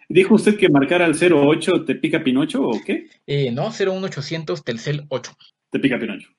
¿Dijo 0.09 0.33
usted 0.33 0.57
que 0.57 0.67
marcar 0.67 1.03
al 1.03 1.15
08 1.15 1.85
te 1.85 1.95
pica 1.95 2.23
Pinocho 2.23 2.63
o 2.63 2.81
qué? 2.83 3.05
Eh, 3.27 3.51
no, 3.51 3.69
01800 3.69 4.63
Telcel 4.63 5.05
8. 5.09 5.31
Te 5.69 5.79
pica 5.79 5.99
Pinocho. 5.99 6.29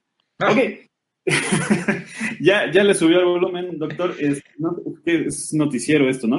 Ah. 0.40 0.50
Ok. 0.50 0.91
ya, 2.40 2.70
ya 2.70 2.82
le 2.82 2.94
subió 2.94 3.20
el 3.20 3.26
volumen, 3.26 3.78
doctor. 3.78 4.14
Es, 4.18 4.42
noticiero 5.52 6.08
esto, 6.08 6.26
¿no? 6.26 6.38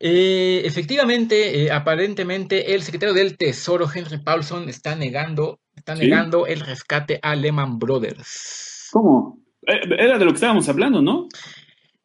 Eh, 0.00 0.62
efectivamente, 0.64 1.64
eh, 1.64 1.72
aparentemente, 1.72 2.74
el 2.74 2.82
secretario 2.82 3.14
del 3.14 3.36
Tesoro, 3.36 3.86
Henry 3.92 4.18
Paulson, 4.18 4.68
está 4.68 4.94
negando, 4.94 5.60
está 5.76 5.94
negando 5.94 6.46
el 6.46 6.60
rescate 6.60 7.18
a 7.22 7.34
Lehman 7.34 7.78
Brothers. 7.78 8.90
¿Cómo? 8.92 9.40
Eh, 9.66 9.80
era 9.98 10.18
de 10.18 10.24
lo 10.24 10.30
que 10.30 10.36
estábamos 10.36 10.68
hablando, 10.68 11.02
¿no? 11.02 11.28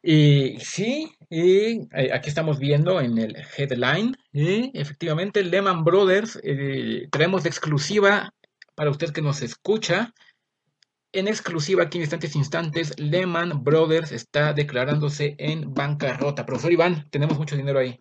sí, 0.02 1.10
y 1.28 1.80
aquí 2.10 2.30
estamos 2.30 2.58
viendo 2.58 3.02
en 3.02 3.18
el 3.18 3.36
headline, 3.54 4.16
efectivamente, 4.32 5.44
Lehman 5.44 5.84
Brothers, 5.84 6.40
traemos 7.10 7.42
de 7.42 7.50
exclusiva 7.50 8.32
para 8.74 8.90
usted 8.90 9.10
que 9.10 9.20
nos 9.20 9.42
escucha, 9.42 10.14
en 11.12 11.28
exclusiva 11.28 11.84
aquí 11.84 11.98
en 11.98 12.02
instantes 12.02 12.36
instantes, 12.36 12.98
Lehman 12.98 13.62
Brothers 13.64 14.12
está 14.12 14.52
declarándose 14.52 15.34
en 15.38 15.74
bancarrota. 15.74 16.46
Profesor 16.46 16.72
Iván, 16.72 17.06
tenemos 17.10 17.38
mucho 17.38 17.56
dinero 17.56 17.78
ahí. 17.78 18.00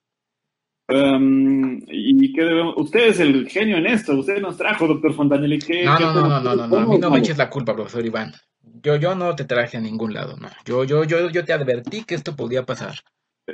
Um, 0.90 1.80
¿Y 1.88 2.34
qué 2.34 2.44
debemos? 2.44 2.74
Usted 2.78 3.10
es 3.10 3.20
el 3.20 3.48
genio 3.48 3.78
en 3.78 3.86
esto, 3.86 4.18
usted 4.18 4.42
nos 4.42 4.58
trajo, 4.58 4.88
doctor 4.88 5.14
Fontanelli. 5.14 5.60
no, 5.86 6.00
no, 6.00 6.14
no, 6.14 6.40
no, 6.42 6.56
no, 6.56 6.68
no, 6.68 6.78
a 6.78 6.86
mí 6.88 6.98
no 6.98 7.12
me 7.12 7.20
eches 7.20 7.38
la 7.38 7.50
culpa, 7.50 7.76
profesor 7.76 8.04
Iván. 8.04 8.34
Yo, 8.82 8.96
yo 8.96 9.14
no 9.14 9.36
te 9.36 9.46
traje 9.46 9.78
a 9.78 9.82
ningún 9.82 10.14
lado, 10.14 10.36
no. 10.38 10.50
Yo, 10.66 10.84
yo, 10.84 11.04
yo, 11.04 11.30
yo 11.30 11.46
te 11.46 11.54
advertí 11.54 12.04
que 12.06 12.16
esto 12.16 12.36
podía 12.36 12.66
pasar. 12.66 12.96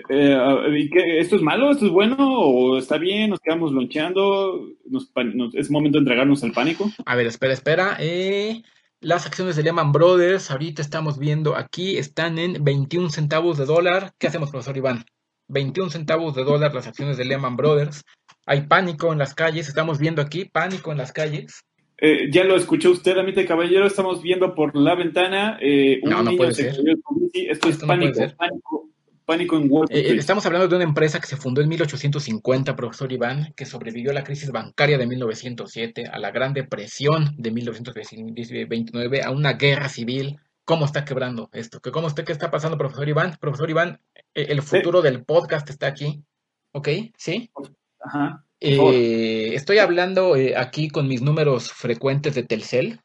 Eh, 0.09 0.37
¿y 0.77 0.89
qué, 0.89 1.19
¿Esto 1.19 1.35
es 1.35 1.41
malo? 1.41 1.71
¿Esto 1.71 1.85
es 1.85 1.91
bueno? 1.91 2.15
¿O 2.19 2.77
está 2.77 2.97
bien? 2.97 3.31
¿Nos 3.31 3.39
quedamos 3.39 3.71
loncheando? 3.71 4.69
¿Es 5.53 5.71
momento 5.71 5.97
de 5.97 6.03
entregarnos 6.03 6.43
al 6.43 6.51
pánico? 6.51 6.89
A 7.05 7.15
ver, 7.15 7.27
espera, 7.27 7.53
espera. 7.53 7.97
Eh, 7.99 8.61
las 9.05 9.27
acciones 9.27 9.55
de 9.55 9.61
Lehman 9.61 9.91
Brothers, 9.91 10.49
ahorita 10.49 10.81
estamos 10.81 11.19
viendo 11.19 11.55
aquí, 11.55 11.97
están 11.97 12.39
en 12.39 12.63
21 12.63 13.11
centavos 13.11 13.55
de 13.55 13.65
dólar. 13.65 14.13
¿Qué 14.17 14.25
hacemos, 14.25 14.49
profesor 14.49 14.75
Iván? 14.75 15.05
21 15.47 15.91
centavos 15.91 16.33
de 16.33 16.43
dólar 16.43 16.73
las 16.73 16.87
acciones 16.87 17.15
de 17.15 17.25
Lehman 17.25 17.55
Brothers. 17.55 18.03
Hay 18.47 18.61
pánico 18.61 19.13
en 19.13 19.19
las 19.19 19.35
calles, 19.35 19.67
estamos 19.67 19.99
viendo 19.99 20.23
aquí 20.23 20.45
pánico 20.45 20.91
en 20.91 20.97
las 20.97 21.11
calles. 21.11 21.63
Eh, 21.99 22.31
ya 22.31 22.43
lo 22.45 22.55
escuchó 22.55 22.89
usted, 22.89 23.15
Amite 23.15 23.45
Caballero, 23.45 23.85
estamos 23.85 24.23
viendo 24.23 24.55
por 24.55 24.75
la 24.75 24.95
ventana 24.95 25.59
eh, 25.61 25.99
un 26.01 26.09
no, 26.09 26.23
no 26.23 26.35
puede 26.35 26.55
ser. 26.55 26.75
Esto, 27.33 27.69
es 27.69 27.77
pánico, 27.77 28.19
pánico, 28.35 28.89
Pánico 29.25 29.57
en 29.57 29.67
Wall 29.71 29.87
eh, 29.89 30.15
estamos 30.17 30.45
hablando 30.45 30.67
de 30.67 30.75
una 30.75 30.83
empresa 30.83 31.19
que 31.19 31.25
se 31.25 31.35
fundó 31.35 31.61
en 31.61 31.67
1850, 31.67 32.75
profesor 32.75 33.11
Iván, 33.11 33.53
que 33.55 33.65
sobrevivió 33.65 34.11
a 34.11 34.13
la 34.13 34.23
crisis 34.23 34.51
bancaria 34.51 34.99
de 34.99 35.07
1907, 35.07 36.07
a 36.11 36.19
la 36.19 36.29
Gran 36.29 36.53
Depresión 36.53 37.33
de 37.35 37.49
1929, 37.49 39.23
a 39.23 39.31
una 39.31 39.53
guerra 39.53 39.89
civil. 39.89 40.39
¿Cómo 40.63 40.85
está 40.85 41.05
quebrando 41.05 41.49
esto? 41.53 41.81
¿Cómo 41.91 42.07
está, 42.07 42.23
¿Qué 42.23 42.31
está 42.31 42.51
pasando, 42.51 42.77
profesor 42.77 43.09
Iván? 43.09 43.35
Profesor 43.39 43.69
Iván, 43.69 43.99
eh, 44.15 44.47
el 44.49 44.61
futuro 44.61 45.01
del 45.01 45.23
podcast 45.23 45.69
está 45.71 45.87
aquí. 45.87 46.23
¿Ok? 46.71 46.89
¿Sí? 47.17 47.51
Ajá. 48.01 48.45
Eh, 48.59 49.53
estoy 49.55 49.79
hablando 49.79 50.35
aquí 50.55 50.89
con 50.89 51.07
mis 51.07 51.21
números 51.21 51.71
frecuentes 51.71 52.35
de 52.35 52.43
Telcel. 52.43 52.99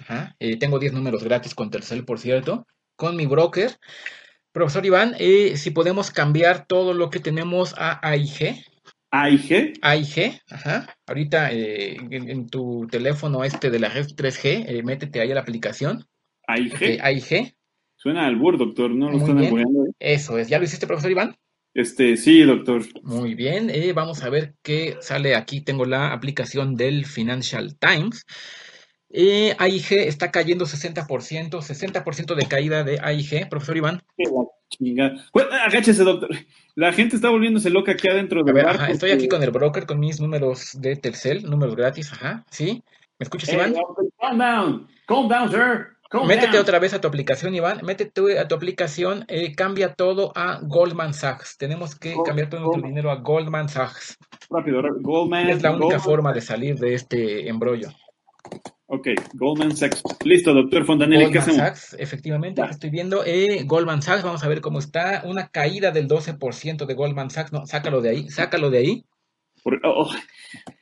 Ajá. 0.00 0.34
tengo 0.60 0.78
10 0.78 0.92
números 0.94 1.24
gratis 1.24 1.54
con 1.54 1.70
Telcel, 1.70 2.06
por 2.06 2.18
cierto. 2.18 2.66
Con 2.96 3.16
mi 3.16 3.26
broker. 3.26 3.78
Profesor 4.52 4.84
Iván, 4.84 5.14
eh, 5.18 5.56
si 5.56 5.70
podemos 5.70 6.10
cambiar 6.10 6.66
todo 6.66 6.94
lo 6.94 7.10
que 7.10 7.20
tenemos 7.20 7.74
a 7.76 8.00
AIG. 8.08 8.64
AIG. 9.10 9.74
AIG, 9.82 10.40
ajá. 10.50 10.96
Ahorita 11.06 11.52
eh, 11.52 11.96
en, 12.10 12.48
tu 12.48 12.86
teléfono 12.90 13.44
este 13.44 13.70
de 13.70 13.78
la 13.78 13.88
red 13.88 14.06
3G, 14.06 14.64
eh, 14.68 14.82
métete 14.82 15.20
ahí 15.20 15.30
a 15.30 15.34
la 15.34 15.42
aplicación. 15.42 16.04
AIG. 16.46 16.98
AIG. 17.00 17.54
Suena 17.96 18.26
al 18.26 18.36
bur, 18.36 18.58
doctor, 18.58 18.90
no 18.90 19.10
lo 19.10 19.18
están 19.18 19.44
apoyando. 19.44 19.86
Eso 19.98 20.38
es. 20.38 20.48
¿Ya 20.48 20.58
lo 20.58 20.64
hiciste, 20.64 20.86
profesor 20.86 21.10
Iván? 21.10 21.36
Este, 21.74 22.16
sí, 22.16 22.42
doctor. 22.42 22.82
Muy 23.02 23.34
bien, 23.34 23.70
vamos 23.94 24.22
a 24.22 24.30
ver 24.30 24.54
qué 24.62 24.96
sale 25.00 25.36
aquí. 25.36 25.60
Tengo 25.60 25.84
la 25.84 26.12
aplicación 26.12 26.74
del 26.74 27.06
Financial 27.06 27.76
Times. 27.78 28.24
Eh, 29.10 29.56
AIG 29.58 29.92
está 30.06 30.30
cayendo 30.30 30.66
60%, 30.66 31.06
60% 31.62 32.34
de 32.34 32.46
caída 32.46 32.84
de 32.84 32.98
AIG, 33.00 33.48
profesor 33.48 33.76
Iván. 33.76 34.02
agáchese, 35.64 36.04
doctor. 36.04 36.30
La 36.74 36.92
gente 36.92 37.16
está 37.16 37.30
volviéndose 37.30 37.70
loca 37.70 37.92
aquí 37.92 38.08
adentro 38.08 38.44
del 38.44 38.54
barco. 38.54 38.84
estoy 38.84 39.12
aquí 39.12 39.28
con 39.28 39.42
el 39.42 39.50
broker, 39.50 39.86
con 39.86 39.98
mis 39.98 40.20
números 40.20 40.72
de 40.78 40.96
Telcel, 40.96 41.48
números 41.48 41.74
gratis, 41.74 42.12
ajá, 42.12 42.44
¿sí? 42.50 42.82
¿Me 43.18 43.24
escuchas, 43.24 43.52
Iván? 43.52 43.74
calm 44.20 44.38
down, 44.38 44.88
calm 45.06 45.28
down, 45.28 45.50
sir. 45.50 45.98
Métete 46.26 46.58
otra 46.58 46.78
vez 46.78 46.94
a 46.94 47.00
tu 47.00 47.08
aplicación, 47.08 47.54
Iván. 47.54 47.80
Métete 47.84 48.38
a 48.38 48.48
tu 48.48 48.54
aplicación, 48.54 49.24
eh, 49.28 49.54
cambia 49.54 49.94
todo 49.94 50.32
a 50.34 50.58
Goldman 50.62 51.12
Sachs. 51.12 51.58
Tenemos 51.58 51.96
que 51.96 52.14
cambiar 52.24 52.48
todo 52.48 52.60
nuestro 52.60 52.82
dinero 52.82 53.10
a 53.10 53.16
Goldman 53.16 53.68
Sachs. 53.68 54.16
Rápido, 54.48 54.82
Goldman. 55.00 55.50
Es 55.50 55.62
la 55.62 55.72
única 55.72 55.98
forma 55.98 56.32
de 56.32 56.40
salir 56.40 56.76
de 56.76 56.94
este 56.94 57.48
embrollo. 57.48 57.88
Ok, 58.90 59.08
Goldman 59.34 59.76
Sachs. 59.76 60.02
Listo, 60.24 60.54
doctor 60.54 60.86
Fontanelli. 60.86 61.24
Goldman 61.24 61.56
Sachs, 61.56 61.94
efectivamente, 61.98 62.62
estoy 62.70 62.88
viendo. 62.88 63.22
Eh, 63.22 63.64
Goldman 63.66 64.00
Sachs, 64.00 64.22
vamos 64.22 64.42
a 64.42 64.48
ver 64.48 64.62
cómo 64.62 64.78
está. 64.78 65.24
Una 65.26 65.48
caída 65.48 65.90
del 65.90 66.08
12% 66.08 66.86
de 66.86 66.94
Goldman 66.94 67.28
Sachs. 67.28 67.52
No, 67.52 67.66
sácalo 67.66 68.00
de 68.00 68.08
ahí, 68.08 68.30
sácalo 68.30 68.70
de 68.70 68.78
ahí. 68.78 69.04
Oh, 69.62 69.72
oh, 69.84 70.10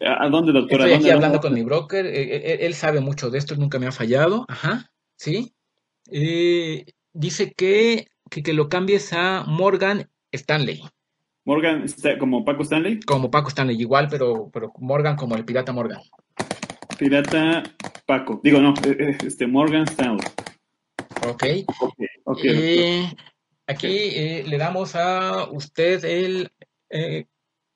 ¿A 0.06 0.28
dónde, 0.28 0.52
doctor? 0.52 0.82
Estoy 0.82 0.92
aquí 0.92 1.10
hablando 1.10 1.40
con 1.40 1.52
mi 1.52 1.64
broker. 1.64 2.06
Eh, 2.06 2.36
eh, 2.36 2.58
él, 2.60 2.74
sabe 2.74 3.00
mucho 3.00 3.28
de 3.28 3.38
esto, 3.38 3.56
nunca 3.56 3.80
me 3.80 3.88
ha 3.88 3.92
fallado. 3.92 4.46
Ajá, 4.48 4.92
sí. 5.16 5.52
dice 7.12 7.54
que, 7.56 8.06
que, 8.30 8.52
lo 8.52 8.68
cambies 8.68 9.12
a 9.14 9.42
Morgan 9.48 10.08
Stanley. 10.30 10.80
Morgan, 11.44 11.86
como 12.20 12.44
Paco 12.44 12.62
Stanley. 12.62 13.00
Como 13.00 13.32
Paco 13.32 13.48
Stanley, 13.48 13.80
igual, 13.80 14.06
pero, 14.08 14.48
pero 14.52 14.72
Morgan 14.78 15.16
como 15.16 15.34
el 15.34 15.44
pirata 15.44 15.72
Morgan. 15.72 15.98
Pirata 16.96 17.62
Paco. 18.06 18.40
Digo, 18.42 18.60
no, 18.60 18.74
eh, 18.84 18.96
eh, 18.98 19.18
este 19.26 19.46
Morgan 19.46 19.84
Stanley. 19.84 20.26
Ok. 21.26 21.44
okay, 22.24 22.50
eh, 22.50 23.16
aquí 23.66 23.88
le 24.42 24.58
damos 24.58 24.94
a 24.94 25.48
usted 25.50 26.04
el, 26.04 26.50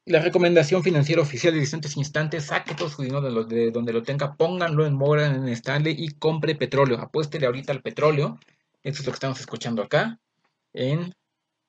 la 0.07 0.21
recomendación 0.21 0.83
financiera 0.83 1.23
oficial 1.23 1.55
de 1.55 1.61
distintos 1.61 1.97
instantes. 1.97 2.47
Saque 2.47 2.75
todo 2.75 2.89
su 2.89 3.03
dinero 3.03 3.45
de, 3.45 3.71
donde 3.71 3.93
lo 3.93 4.03
tenga, 4.03 4.37
pónganlo 4.37 4.87
en 4.87 4.95
Morgan 4.95 5.35
en 5.35 5.49
Stanley 5.49 5.95
y 5.99 6.11
compre 6.11 6.55
petróleo. 6.55 6.99
Apuéstele 6.99 7.47
ahorita 7.47 7.73
al 7.73 7.83
petróleo. 7.83 8.39
Eso 8.83 9.01
es 9.01 9.07
lo 9.07 9.13
que 9.13 9.17
estamos 9.17 9.41
escuchando 9.41 9.83
acá 9.83 10.19
en 10.73 11.15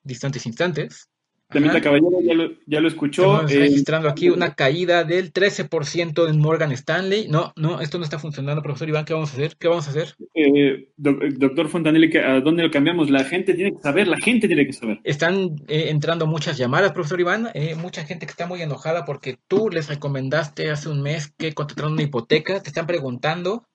distantes 0.02 0.46
instantes. 0.46 1.08
Damita 1.52 1.80
Caballero 1.80 2.20
ya 2.22 2.34
lo, 2.34 2.50
ya 2.66 2.80
lo 2.80 2.88
escuchó. 2.88 3.22
Estamos 3.34 3.52
eh, 3.52 3.58
registrando 3.60 4.08
aquí 4.08 4.30
una 4.30 4.54
caída 4.54 5.04
del 5.04 5.32
13% 5.32 6.28
en 6.28 6.38
Morgan 6.38 6.72
Stanley. 6.72 7.28
No, 7.28 7.52
no, 7.56 7.80
esto 7.80 7.98
no 7.98 8.04
está 8.04 8.18
funcionando, 8.18 8.62
profesor 8.62 8.88
Iván. 8.88 9.04
¿Qué 9.04 9.12
vamos 9.14 9.30
a 9.30 9.32
hacer? 9.34 9.56
¿Qué 9.58 9.68
vamos 9.68 9.86
a 9.86 9.90
hacer? 9.90 10.14
eh, 10.34 10.88
doc- 10.96 11.22
doctor 11.38 11.68
Fontanelli, 11.68 12.10
¿qué- 12.10 12.20
¿a 12.20 12.40
dónde 12.40 12.62
lo 12.62 12.70
cambiamos? 12.70 13.10
La 13.10 13.24
gente 13.24 13.54
tiene 13.54 13.72
que 13.72 13.80
saber, 13.82 14.08
la 14.08 14.18
gente 14.18 14.46
tiene 14.46 14.66
que 14.66 14.72
saber. 14.72 15.00
Están 15.04 15.56
eh, 15.68 15.86
entrando 15.90 16.26
muchas 16.26 16.56
llamadas, 16.56 16.92
profesor 16.92 17.20
Iván. 17.20 17.50
eh, 17.54 17.74
mucha 17.74 18.04
gente 18.04 18.26
que 18.26 18.30
está 18.30 18.46
muy 18.46 18.62
enojada 18.62 19.04
porque 19.04 19.38
tú 19.48 19.68
les 19.70 19.88
recomendaste 19.88 20.70
hace 20.70 20.88
un 20.88 21.02
mes 21.02 21.32
que 21.36 21.52
contrataron 21.54 21.92
una 21.94 22.02
hipoteca. 22.02 22.60
Te 22.62 22.68
están 22.70 22.86
preguntando 22.86 23.66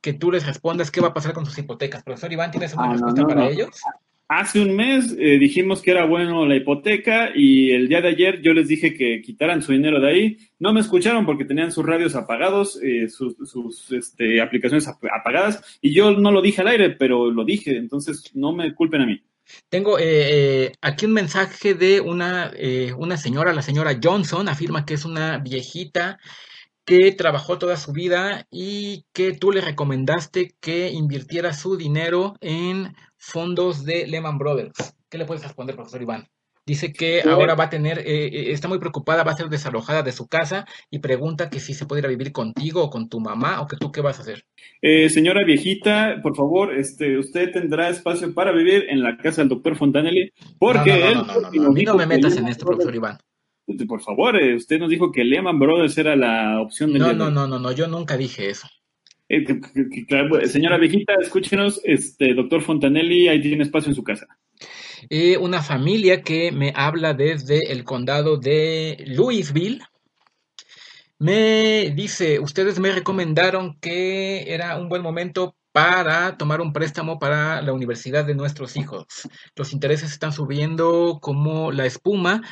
que 0.00 0.12
tú 0.12 0.32
les 0.32 0.44
respondas 0.46 0.90
qué 0.90 1.00
va 1.00 1.08
a 1.08 1.14
pasar 1.14 1.32
con 1.32 1.46
sus 1.46 1.56
hipotecas. 1.58 2.02
Profesor 2.02 2.32
Iván, 2.32 2.50
¿tienes 2.50 2.74
una 2.74 2.82
Ah, 2.84 2.86
no, 2.88 2.92
respuesta 2.94 3.22
no, 3.22 3.28
para 3.28 3.40
no. 3.42 3.48
ellos? 3.50 3.68
Hace 4.34 4.60
un 4.62 4.74
mes 4.74 5.14
eh, 5.18 5.36
dijimos 5.38 5.82
que 5.82 5.90
era 5.90 6.06
bueno 6.06 6.46
la 6.46 6.56
hipoteca 6.56 7.32
y 7.34 7.72
el 7.72 7.86
día 7.86 8.00
de 8.00 8.08
ayer 8.08 8.40
yo 8.40 8.54
les 8.54 8.66
dije 8.66 8.94
que 8.94 9.20
quitaran 9.20 9.60
su 9.60 9.72
dinero 9.72 10.00
de 10.00 10.08
ahí. 10.08 10.38
No 10.58 10.72
me 10.72 10.80
escucharon 10.80 11.26
porque 11.26 11.44
tenían 11.44 11.70
sus 11.70 11.84
radios 11.84 12.14
apagados, 12.14 12.80
eh, 12.82 13.10
sus, 13.10 13.92
este, 13.92 14.40
aplicaciones 14.40 14.88
ap- 14.88 15.04
apagadas 15.14 15.78
y 15.82 15.92
yo 15.92 16.12
no 16.12 16.32
lo 16.32 16.40
dije 16.40 16.62
al 16.62 16.68
aire, 16.68 16.88
pero 16.90 17.30
lo 17.30 17.44
dije, 17.44 17.76
entonces 17.76 18.30
no 18.34 18.54
me 18.54 18.74
culpen 18.74 19.02
a 19.02 19.06
mí. 19.06 19.20
Tengo 19.68 19.98
eh, 20.00 20.72
aquí 20.80 21.04
un 21.04 21.12
mensaje 21.12 21.74
de 21.74 22.00
una, 22.00 22.52
una 22.96 23.18
señora, 23.18 23.52
la 23.52 23.60
señora 23.60 23.98
Johnson, 24.02 24.48
afirma 24.48 24.86
que 24.86 24.94
es 24.94 25.04
una 25.04 25.36
viejita 25.40 26.18
que 26.84 27.12
trabajó 27.12 27.58
toda 27.58 27.76
su 27.76 27.92
vida 27.92 28.46
y 28.50 29.04
que 29.12 29.32
tú 29.32 29.52
le 29.52 29.60
recomendaste 29.60 30.54
que 30.60 30.90
invirtiera 30.90 31.52
su 31.52 31.76
dinero 31.76 32.34
en 32.40 32.94
fondos 33.16 33.84
de 33.84 34.06
Lehman 34.06 34.38
Brothers. 34.38 34.94
¿Qué 35.08 35.18
le 35.18 35.26
puedes 35.26 35.42
responder, 35.42 35.76
profesor 35.76 36.02
Iván? 36.02 36.28
Dice 36.64 36.92
que 36.92 37.22
ahora 37.22 37.56
va 37.56 37.64
a 37.64 37.70
tener, 37.70 37.98
eh, 37.98 38.26
eh, 38.26 38.52
está 38.52 38.68
muy 38.68 38.78
preocupada, 38.78 39.24
va 39.24 39.32
a 39.32 39.36
ser 39.36 39.48
desalojada 39.48 40.04
de 40.04 40.12
su 40.12 40.28
casa 40.28 40.64
y 40.90 41.00
pregunta 41.00 41.50
que 41.50 41.58
si 41.58 41.74
se 41.74 41.86
puede 41.86 42.00
ir 42.02 42.06
a 42.06 42.08
vivir 42.08 42.30
contigo 42.30 42.84
o 42.84 42.90
con 42.90 43.08
tu 43.08 43.18
mamá 43.18 43.60
o 43.60 43.66
que 43.66 43.76
tú 43.76 43.90
qué 43.90 44.00
vas 44.00 44.20
a 44.20 44.22
hacer. 44.22 44.44
Eh, 44.80 45.08
señora 45.08 45.44
viejita, 45.44 46.20
por 46.22 46.36
favor, 46.36 46.72
este, 46.72 47.18
usted 47.18 47.50
tendrá 47.50 47.88
espacio 47.88 48.32
para 48.32 48.52
vivir 48.52 48.86
en 48.88 49.02
la 49.02 49.16
casa 49.16 49.42
del 49.42 49.48
doctor 49.48 49.74
Fontanelli 49.74 50.30
porque 50.60 50.92
no, 50.92 50.98
no, 50.98 51.08
él 51.08 51.14
no, 51.54 51.66
a 51.66 51.72
mí 51.72 51.84
me 51.84 52.06
metas 52.06 52.36
en 52.36 52.46
esto, 52.46 52.64
profesor 52.64 52.94
Iván. 52.94 53.18
Por 53.88 54.02
favor, 54.02 54.36
eh, 54.36 54.56
usted 54.56 54.78
nos 54.78 54.90
dijo 54.90 55.12
que 55.12 55.24
Lehman 55.24 55.58
Brothers 55.58 55.96
era 55.96 56.16
la 56.16 56.60
opción 56.60 56.92
No, 56.92 57.08
de 57.08 57.14
no, 57.14 57.26
hoy. 57.26 57.32
no, 57.32 57.46
no, 57.46 57.58
no, 57.58 57.72
yo 57.72 57.86
nunca 57.86 58.16
dije 58.16 58.50
eso. 58.50 58.68
Eh, 59.28 59.44
claro, 60.08 60.46
señora 60.46 60.76
viejita, 60.78 61.14
escúchenos, 61.20 61.80
este, 61.84 62.34
doctor 62.34 62.60
Fontanelli, 62.60 63.28
ahí 63.28 63.40
tiene 63.40 63.62
espacio 63.62 63.88
en 63.90 63.94
su 63.94 64.02
casa. 64.02 64.26
Eh, 65.08 65.36
una 65.38 65.62
familia 65.62 66.22
que 66.22 66.52
me 66.52 66.72
habla 66.76 67.14
desde 67.14 67.72
el 67.72 67.84
condado 67.84 68.36
de 68.36 69.02
Louisville. 69.06 69.80
Me 71.18 71.92
dice, 71.94 72.40
ustedes 72.40 72.78
me 72.80 72.90
recomendaron 72.92 73.78
que 73.80 74.52
era 74.52 74.76
un 74.76 74.88
buen 74.88 75.02
momento 75.02 75.56
para 75.70 76.36
tomar 76.36 76.60
un 76.60 76.72
préstamo 76.72 77.18
para 77.18 77.62
la 77.62 77.72
universidad 77.72 78.24
de 78.24 78.34
nuestros 78.34 78.76
hijos. 78.76 79.06
Los 79.56 79.72
intereses 79.72 80.10
están 80.12 80.32
subiendo 80.32 81.18
como 81.22 81.70
la 81.72 81.86
espuma. 81.86 82.42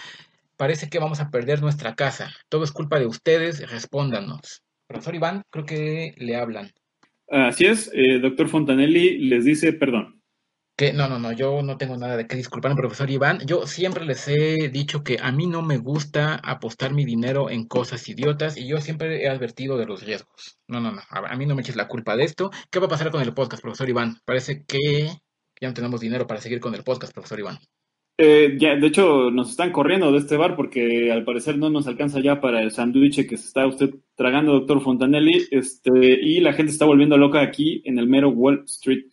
Parece 0.60 0.90
que 0.90 0.98
vamos 0.98 1.20
a 1.20 1.30
perder 1.30 1.62
nuestra 1.62 1.94
casa. 1.94 2.34
Todo 2.50 2.64
es 2.64 2.70
culpa 2.70 2.98
de 2.98 3.06
ustedes. 3.06 3.70
Respóndanos. 3.70 4.62
Profesor 4.86 5.14
Iván, 5.14 5.42
creo 5.48 5.64
que 5.64 6.14
le 6.18 6.36
hablan. 6.36 6.70
Así 7.30 7.64
es, 7.64 7.90
eh, 7.94 8.18
doctor 8.18 8.46
Fontanelli 8.50 9.26
les 9.26 9.46
dice 9.46 9.72
perdón. 9.72 10.20
Que 10.76 10.92
no, 10.92 11.08
no, 11.08 11.18
no, 11.18 11.32
yo 11.32 11.62
no 11.62 11.78
tengo 11.78 11.96
nada 11.96 12.18
de 12.18 12.26
qué 12.26 12.36
disculpar, 12.36 12.76
profesor 12.76 13.08
Iván. 13.08 13.38
Yo 13.46 13.66
siempre 13.66 14.04
les 14.04 14.28
he 14.28 14.68
dicho 14.70 15.02
que 15.02 15.16
a 15.22 15.32
mí 15.32 15.46
no 15.46 15.62
me 15.62 15.78
gusta 15.78 16.34
apostar 16.34 16.92
mi 16.92 17.06
dinero 17.06 17.48
en 17.48 17.66
cosas 17.66 18.06
idiotas 18.10 18.58
y 18.58 18.68
yo 18.68 18.82
siempre 18.82 19.22
he 19.22 19.30
advertido 19.30 19.78
de 19.78 19.86
los 19.86 20.02
riesgos. 20.02 20.58
No, 20.68 20.78
no, 20.78 20.92
no, 20.92 21.00
a, 21.08 21.20
a 21.20 21.36
mí 21.36 21.46
no 21.46 21.54
me 21.54 21.62
eches 21.62 21.76
la 21.76 21.88
culpa 21.88 22.16
de 22.16 22.24
esto. 22.24 22.50
¿Qué 22.70 22.80
va 22.80 22.84
a 22.84 22.90
pasar 22.90 23.10
con 23.10 23.22
el 23.22 23.32
podcast, 23.32 23.62
profesor 23.62 23.88
Iván? 23.88 24.18
Parece 24.26 24.62
que 24.66 25.08
ya 25.58 25.68
no 25.68 25.72
tenemos 25.72 26.02
dinero 26.02 26.26
para 26.26 26.42
seguir 26.42 26.60
con 26.60 26.74
el 26.74 26.84
podcast, 26.84 27.14
profesor 27.14 27.38
Iván. 27.38 27.60
Eh, 28.22 28.58
ya, 28.58 28.76
de 28.76 28.86
hecho, 28.86 29.30
nos 29.30 29.48
están 29.48 29.72
corriendo 29.72 30.12
de 30.12 30.18
este 30.18 30.36
bar 30.36 30.54
porque 30.54 31.10
al 31.10 31.24
parecer 31.24 31.56
no 31.56 31.70
nos 31.70 31.86
alcanza 31.86 32.20
ya 32.20 32.38
para 32.38 32.60
el 32.60 32.70
sándwich 32.70 33.26
que 33.26 33.38
se 33.38 33.46
está 33.46 33.66
usted 33.66 33.94
tragando, 34.14 34.52
doctor 34.52 34.82
Fontanelli, 34.82 35.46
este, 35.50 36.20
y 36.20 36.40
la 36.40 36.52
gente 36.52 36.70
está 36.70 36.84
volviendo 36.84 37.16
loca 37.16 37.40
aquí 37.40 37.80
en 37.86 37.98
el 37.98 38.06
mero 38.06 38.28
Wall 38.28 38.64
Street. 38.66 39.06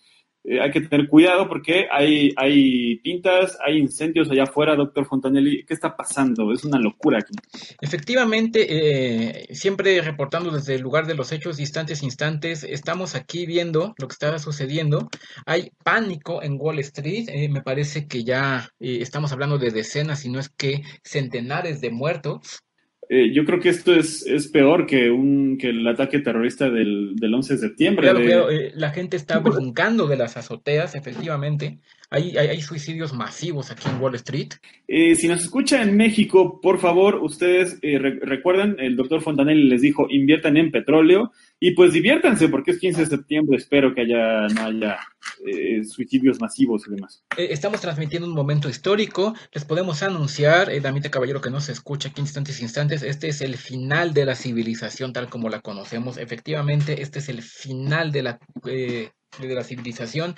Eh, 0.48 0.62
hay 0.62 0.72
que 0.72 0.82
tener 0.82 1.08
cuidado 1.10 1.50
porque 1.50 1.88
hay, 1.92 2.34
hay 2.38 2.96
pintas, 3.00 3.58
hay 3.66 3.78
incendios 3.78 4.32
allá 4.32 4.44
afuera, 4.44 4.76
doctor 4.76 5.06
Fontanelli. 5.06 5.66
¿Qué 5.66 5.74
está 5.74 5.96
pasando? 5.96 6.54
Es 6.54 6.64
una 6.64 6.80
locura 6.80 7.20
aquí. 7.20 7.34
Efectivamente, 7.82 8.66
eh, 8.70 9.48
siempre 9.54 10.02
reportando 10.02 10.50
desde 10.52 10.76
el 10.76 10.82
lugar 10.82 11.06
de 11.06 11.16
los 11.16 11.34
hechos, 11.34 11.60
instantes, 11.60 12.02
instantes, 12.02 12.64
estamos 12.64 13.14
aquí 13.16 13.46
viendo 13.46 13.94
lo 13.98 14.08
que 14.08 14.14
está 14.14 14.40
sucediendo. 14.40 15.10
Hay 15.46 15.72
pánico 15.84 16.42
en 16.42 16.58
Wall 16.58 16.80
Street. 16.80 17.28
eh, 17.28 17.50
me 17.50 17.62
parece 17.62 18.08
que 18.08 18.24
ya 18.24 18.72
eh, 18.80 19.00
estamos 19.02 19.34
hablando 19.34 19.58
de 19.58 19.72
decenas, 19.72 20.22
si 20.22 20.30
no 20.30 20.40
es 20.40 20.50
que 20.50 20.82
centenares 21.04 21.82
de 21.82 21.90
muertos. 21.92 22.64
Eh, 23.10 23.32
yo 23.34 23.46
creo 23.46 23.60
que 23.60 23.70
esto 23.70 23.94
es, 23.96 24.26
es 24.26 24.48
peor 24.50 24.86
que, 24.86 25.10
un, 25.10 25.58
que 25.58 25.70
el 25.70 25.88
ataque 25.88 26.20
terrorista 26.20 26.70
del, 26.70 27.16
del 27.16 27.34
11 27.34 27.54
de 27.54 27.60
septiembre. 27.60 28.14
De- 28.14 28.22
cuidado, 28.22 28.52
eh, 28.52 28.72
la 28.76 28.92
gente 28.92 29.16
está 29.16 29.40
brincando 29.40 30.08
de 30.08 30.18
las 30.18 30.36
azoteas, 30.36 30.94
efectivamente. 30.96 31.80
Hay, 32.10 32.38
hay, 32.38 32.48
hay 32.48 32.62
suicidios 32.62 33.12
masivos 33.14 33.70
aquí 33.70 33.90
en 33.90 34.00
Wall 34.02 34.16
Street. 34.16 34.54
Eh, 34.88 35.16
si 35.16 35.28
nos 35.28 35.42
escucha 35.42 35.82
en 35.82 35.98
México, 35.98 36.62
por 36.62 36.80
favor, 36.80 37.16
ustedes 37.22 37.78
eh, 37.82 38.00
re- 38.00 38.20
recuerden, 38.22 38.78
el 38.80 38.96
doctor 38.96 39.22
Fontanelli 39.22 39.64
les 39.68 39.82
dijo, 39.82 40.08
inviertan 40.10 40.56
en 40.56 40.72
petróleo 40.72 41.32
y 41.60 41.72
pues 41.72 41.92
diviértanse 41.92 42.48
porque 42.48 42.72
es 42.72 42.80
15 42.80 43.02
de 43.02 43.08
septiembre, 43.08 43.58
espero 43.58 43.94
que 43.94 44.02
haya, 44.02 44.48
no 44.48 44.62
haya 44.68 44.98
eh, 45.46 45.84
suicidios 45.84 46.40
masivos 46.40 46.84
y 46.88 46.92
demás. 46.92 47.26
Eh, 47.36 47.48
estamos 47.52 47.82
transmitiendo 47.82 48.28
un 48.28 48.34
momento 48.36 48.70
histórico. 48.70 49.34
Les 49.52 49.66
podemos 49.66 50.02
anunciar, 50.02 50.70
eh, 50.70 50.80
Damita 50.80 51.12
Caballero, 51.12 51.42
que 51.42 51.50
no 51.50 51.60
se 51.60 51.74
escucha 51.74 52.08
aquí 52.10 52.22
instantes 52.22 52.62
instantes. 52.62 53.04
Este 53.04 53.28
es 53.28 53.42
el 53.42 53.58
final 53.58 54.14
de 54.14 54.26
la 54.26 54.36
civilización 54.36 55.12
tal 55.12 55.28
como 55.30 55.50
la 55.50 55.60
conocemos. 55.60 56.18
Efectivamente, 56.18 57.02
este 57.02 57.20
es 57.20 57.28
el 57.28 57.42
final 57.42 58.14
de 58.14 58.24
la, 58.24 58.40
eh, 58.66 59.10
de 59.42 59.54
la 59.56 59.64
civilización. 59.66 60.36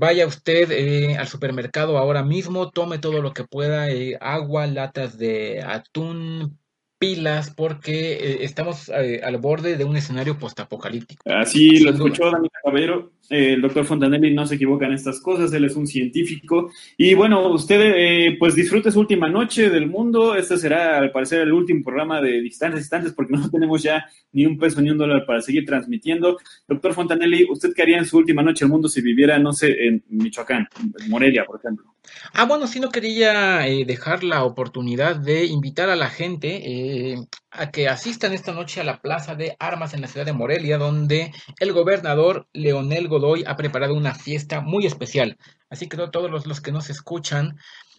Vaya 0.00 0.28
usted 0.28 0.70
eh, 0.70 1.16
al 1.16 1.26
supermercado 1.26 1.98
ahora 1.98 2.22
mismo, 2.22 2.70
tome 2.70 3.00
todo 3.00 3.20
lo 3.20 3.32
que 3.32 3.42
pueda, 3.42 3.90
eh, 3.90 4.16
agua, 4.20 4.68
latas 4.68 5.18
de 5.18 5.60
atún, 5.60 6.56
pilas, 6.98 7.50
porque 7.50 8.14
eh, 8.14 8.38
estamos 8.44 8.88
eh, 8.88 9.20
al 9.22 9.38
borde 9.38 9.76
de 9.76 9.84
un 9.84 9.96
escenario 9.96 10.38
postapocalíptico. 10.38 11.22
Así 11.30 11.80
lo 11.80 11.90
escuchó 11.90 12.30
Daniel 12.30 12.50
Caballero. 12.62 13.12
Eh, 13.30 13.52
el 13.54 13.60
doctor 13.60 13.84
Fontanelli 13.84 14.32
no 14.32 14.46
se 14.46 14.54
equivoca 14.54 14.86
en 14.86 14.94
estas 14.94 15.20
cosas, 15.20 15.52
él 15.52 15.64
es 15.64 15.76
un 15.76 15.86
científico. 15.86 16.70
Y 16.96 17.14
bueno, 17.14 17.48
usted 17.50 17.92
eh, 17.94 18.36
pues 18.38 18.54
disfrute 18.54 18.90
su 18.90 19.00
última 19.00 19.28
noche 19.28 19.68
del 19.68 19.86
mundo. 19.86 20.34
Este 20.34 20.56
será 20.56 20.98
al 20.98 21.12
parecer 21.12 21.42
el 21.42 21.52
último 21.52 21.84
programa 21.84 22.20
de 22.20 22.40
Distantes 22.40 22.80
Distantes 22.80 23.12
porque 23.12 23.34
no 23.34 23.50
tenemos 23.50 23.82
ya 23.82 24.06
ni 24.32 24.46
un 24.46 24.58
peso 24.58 24.80
ni 24.80 24.90
un 24.90 24.98
dólar 24.98 25.24
para 25.26 25.40
seguir 25.42 25.66
transmitiendo. 25.66 26.38
Doctor 26.66 26.94
Fontanelli, 26.94 27.46
¿usted 27.50 27.72
qué 27.74 27.82
haría 27.82 27.98
en 27.98 28.06
su 28.06 28.16
última 28.16 28.42
noche 28.42 28.64
del 28.64 28.72
mundo 28.72 28.88
si 28.88 29.02
viviera, 29.02 29.38
no 29.38 29.52
sé, 29.52 29.86
en 29.86 30.02
Michoacán, 30.08 30.68
en 30.80 31.10
Morelia, 31.10 31.44
por 31.44 31.58
ejemplo? 31.58 31.97
Ah, 32.32 32.44
bueno, 32.44 32.66
sí 32.66 32.80
no 32.80 32.90
quería 32.90 33.66
eh, 33.66 33.84
dejar 33.84 34.22
la 34.24 34.44
oportunidad 34.44 35.16
de 35.16 35.46
invitar 35.46 35.88
a 35.90 35.96
la 35.96 36.08
gente 36.10 37.12
eh, 37.12 37.16
a 37.50 37.70
que 37.70 37.88
asistan 37.88 38.32
esta 38.32 38.52
noche 38.52 38.80
a 38.80 38.84
la 38.84 39.00
Plaza 39.00 39.34
de 39.34 39.56
Armas 39.58 39.94
en 39.94 40.00
la 40.00 40.08
ciudad 40.08 40.26
de 40.26 40.32
Morelia, 40.32 40.78
donde 40.78 41.32
el 41.60 41.72
gobernador 41.72 42.46
Leonel 42.52 43.08
Godoy 43.08 43.44
ha 43.46 43.56
preparado 43.56 43.94
una 43.94 44.14
fiesta 44.14 44.60
muy 44.60 44.86
especial. 44.86 45.36
Así 45.70 45.88
que 45.88 45.96
to- 45.96 46.10
todos 46.10 46.30
los, 46.30 46.46
los 46.46 46.60
que 46.60 46.72
nos 46.72 46.90
escuchan 46.90 47.56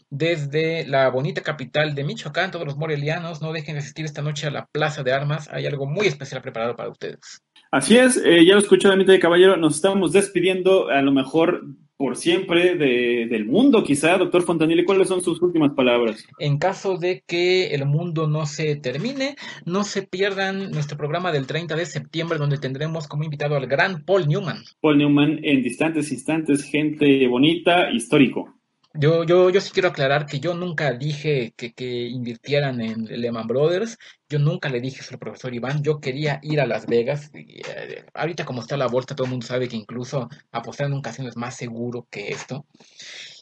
desde 0.09 0.87
la 0.87 1.09
bonita 1.09 1.41
capital 1.41 1.93
de 1.93 2.03
Michoacán, 2.03 2.49
todos 2.51 2.65
los 2.65 2.77
morelianos, 2.77 3.41
no 3.41 3.53
dejen 3.53 3.75
de 3.75 3.79
asistir 3.79 4.05
esta 4.05 4.21
noche 4.23 4.47
a 4.47 4.51
la 4.51 4.65
Plaza 4.71 5.03
de 5.03 5.13
Armas. 5.13 5.47
Hay 5.51 5.67
algo 5.67 5.85
muy 5.85 6.07
especial 6.07 6.41
preparado 6.41 6.75
para 6.75 6.89
ustedes. 6.89 7.43
Así 7.71 7.95
es, 7.97 8.17
eh, 8.17 8.43
ya 8.43 8.53
lo 8.53 8.59
escuchó 8.59 8.89
Damita 8.89 9.11
de 9.11 9.19
Caballero, 9.19 9.55
nos 9.55 9.75
estamos 9.75 10.11
despidiendo 10.11 10.89
a 10.89 11.03
lo 11.03 11.11
mejor 11.11 11.61
por 11.99 12.15
siempre 12.15 12.75
de- 12.75 13.27
del 13.29 13.45
mundo, 13.45 13.83
quizá, 13.83 14.17
doctor 14.17 14.43
Fontanelli, 14.43 14.85
¿cuáles 14.85 15.09
son 15.09 15.21
sus 15.21 15.41
últimas 15.41 15.73
palabras? 15.73 16.25
En 16.39 16.57
caso 16.57 16.97
de 16.97 17.23
que 17.27 17.75
el 17.75 17.85
mundo 17.85 18.25
no 18.25 18.45
se 18.45 18.77
termine, 18.77 19.35
no 19.65 19.83
se 19.83 20.03
pierdan 20.03 20.71
nuestro 20.71 20.95
programa 20.97 21.33
del 21.33 21.45
30 21.45 21.75
de 21.75 21.85
septiembre, 21.85 22.37
donde 22.37 22.57
tendremos 22.57 23.05
como 23.09 23.25
invitado 23.25 23.57
al 23.57 23.67
gran 23.67 24.05
Paul 24.05 24.29
Newman. 24.29 24.59
Paul 24.79 24.97
Newman 24.97 25.41
en 25.43 25.61
distantes 25.61 26.09
instantes, 26.13 26.63
gente 26.63 27.27
bonita, 27.27 27.91
histórico. 27.91 28.55
Yo, 28.93 29.23
yo, 29.23 29.51
yo 29.51 29.61
sí 29.61 29.69
quiero 29.71 29.89
aclarar 29.89 30.25
que 30.25 30.39
yo 30.39 30.55
nunca 30.55 30.91
dije 30.93 31.53
que, 31.55 31.73
que 31.73 32.07
invirtieran 32.07 32.81
en 32.81 33.05
Lehman 33.05 33.47
Brothers. 33.47 33.97
Yo 34.27 34.39
nunca 34.39 34.67
le 34.69 34.81
dije 34.81 35.01
eso 35.01 35.13
al 35.13 35.19
profesor 35.19 35.53
Iván. 35.53 35.83
Yo 35.83 35.99
quería 35.99 36.39
ir 36.41 36.59
a 36.59 36.65
Las 36.65 36.87
Vegas. 36.87 37.29
y, 37.33 37.61
eh, 37.67 38.05
ahorita 38.13 38.45
como 38.45 38.61
está 38.61 38.77
la 38.77 38.87
bolsa, 38.87 39.15
todo 39.15 39.25
el 39.25 39.31
mundo 39.31 39.45
sabe 39.45 39.67
que 39.67 39.75
incluso 39.75 40.27
apostar 40.51 40.87
en 40.87 40.93
un 40.93 41.01
casino 41.01 41.29
es 41.29 41.37
más 41.37 41.55
seguro 41.55 42.07
que 42.09 42.29
esto. 42.29 42.65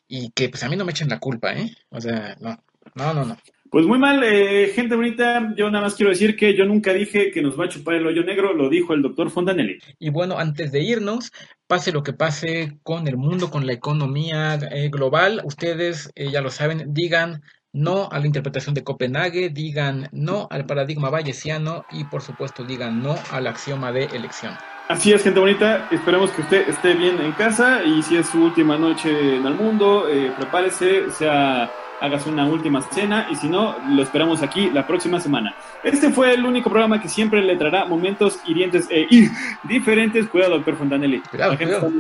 Y 0.08 0.32
que 0.32 0.50
pues 0.50 0.64
a 0.64 0.70
mí 0.70 0.76
no 0.76 0.86
me 0.86 0.92
echen 0.92 1.10
la 1.10 1.20
culpa, 1.20 1.54
¿eh? 1.54 1.76
O 1.90 2.02
sea, 2.02 2.36
no. 2.40 2.62
No, 2.96 3.14
no, 3.14 3.26
no. 3.26 3.38
Pues 3.70 3.86
muy 3.86 4.00
mal, 4.00 4.24
eh, 4.24 4.72
gente 4.74 4.96
bonita. 4.96 5.54
Yo 5.56 5.70
nada 5.70 5.86
más 5.86 5.96
quiero 5.96 6.12
decir 6.12 6.36
que 6.36 6.56
yo 6.56 6.66
nunca 6.66 6.94
dije 6.94 7.32
que 7.32 7.42
nos 7.42 7.60
va 7.60 7.66
a 7.66 7.70
chupar 7.70 7.96
el 7.96 8.08
hoyo 8.08 8.24
negro, 8.24 8.54
lo 8.54 8.70
dijo 8.70 8.94
el 8.94 9.02
doctor 9.02 9.30
Fontanelli. 9.30 9.80
Y 10.00 10.10
bueno, 10.10 10.38
antes 10.38 10.72
de 10.72 10.82
irnos, 10.82 11.32
pase 11.68 11.92
lo 11.92 12.04
que 12.04 12.14
pase 12.14 12.78
con 12.84 13.08
el 13.08 13.18
mundo, 13.18 13.50
con 13.50 13.66
la 13.66 13.74
economía 13.74 14.56
eh, 14.72 14.90
global, 14.90 15.42
ustedes 15.44 16.10
eh, 16.16 16.32
ya 16.32 16.42
lo 16.42 16.50
saben, 16.50 16.94
digan 16.94 17.42
no 17.74 18.10
a 18.12 18.20
la 18.20 18.26
interpretación 18.26 18.74
de 18.74 18.84
Copenhague, 18.84 19.50
digan 19.50 20.08
no 20.12 20.48
al 20.50 20.66
paradigma 20.66 21.10
bayesiano 21.10 21.86
y 21.92 22.06
por 22.06 22.22
supuesto 22.22 22.64
digan 22.64 23.04
no 23.04 23.16
al 23.32 23.48
axioma 23.48 23.92
de 23.92 24.06
elección. 24.06 24.54
Así 24.88 25.12
es, 25.12 25.22
gente 25.22 25.42
bonita. 25.42 25.90
Esperemos 25.92 26.32
que 26.32 26.42
usted 26.42 26.70
esté 26.70 26.94
bien 26.94 27.20
en 27.20 27.34
casa 27.34 27.84
y 27.84 28.02
si 28.04 28.16
es 28.16 28.28
su 28.30 28.42
última 28.42 28.78
noche 28.78 29.36
en 29.36 29.46
el 29.46 29.54
mundo, 29.54 30.08
eh, 30.08 30.32
prepárese, 30.38 31.12
sea 31.12 31.70
hágase 32.02 32.30
una 32.30 32.46
última 32.46 32.82
cena 32.82 33.28
y 33.32 33.36
si 33.36 33.48
no, 33.48 33.76
lo 33.90 34.04
esperamos 34.04 34.42
aquí 34.42 34.70
la 34.70 34.86
próxima 34.86 35.20
semana. 35.20 35.56
Este 35.84 36.10
fue 36.10 36.34
el 36.34 36.46
único 36.46 36.70
programa 36.70 37.02
que 37.02 37.10
siempre 37.10 37.42
le 37.42 37.56
traerá 37.56 37.86
momentos 37.86 38.40
hirientes 38.46 38.88
e 38.90 39.08
diferentes. 39.64 40.28
Cuidado, 40.28 40.56
doctor 40.56 40.78
Fontanelli. 40.78 41.22
Cuidado, 41.22 41.58
cuidado. 41.58 41.92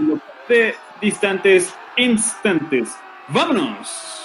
De 0.47 0.75
distantes 1.01 1.75
instantes. 1.97 2.95
¡Vámonos! 3.29 4.16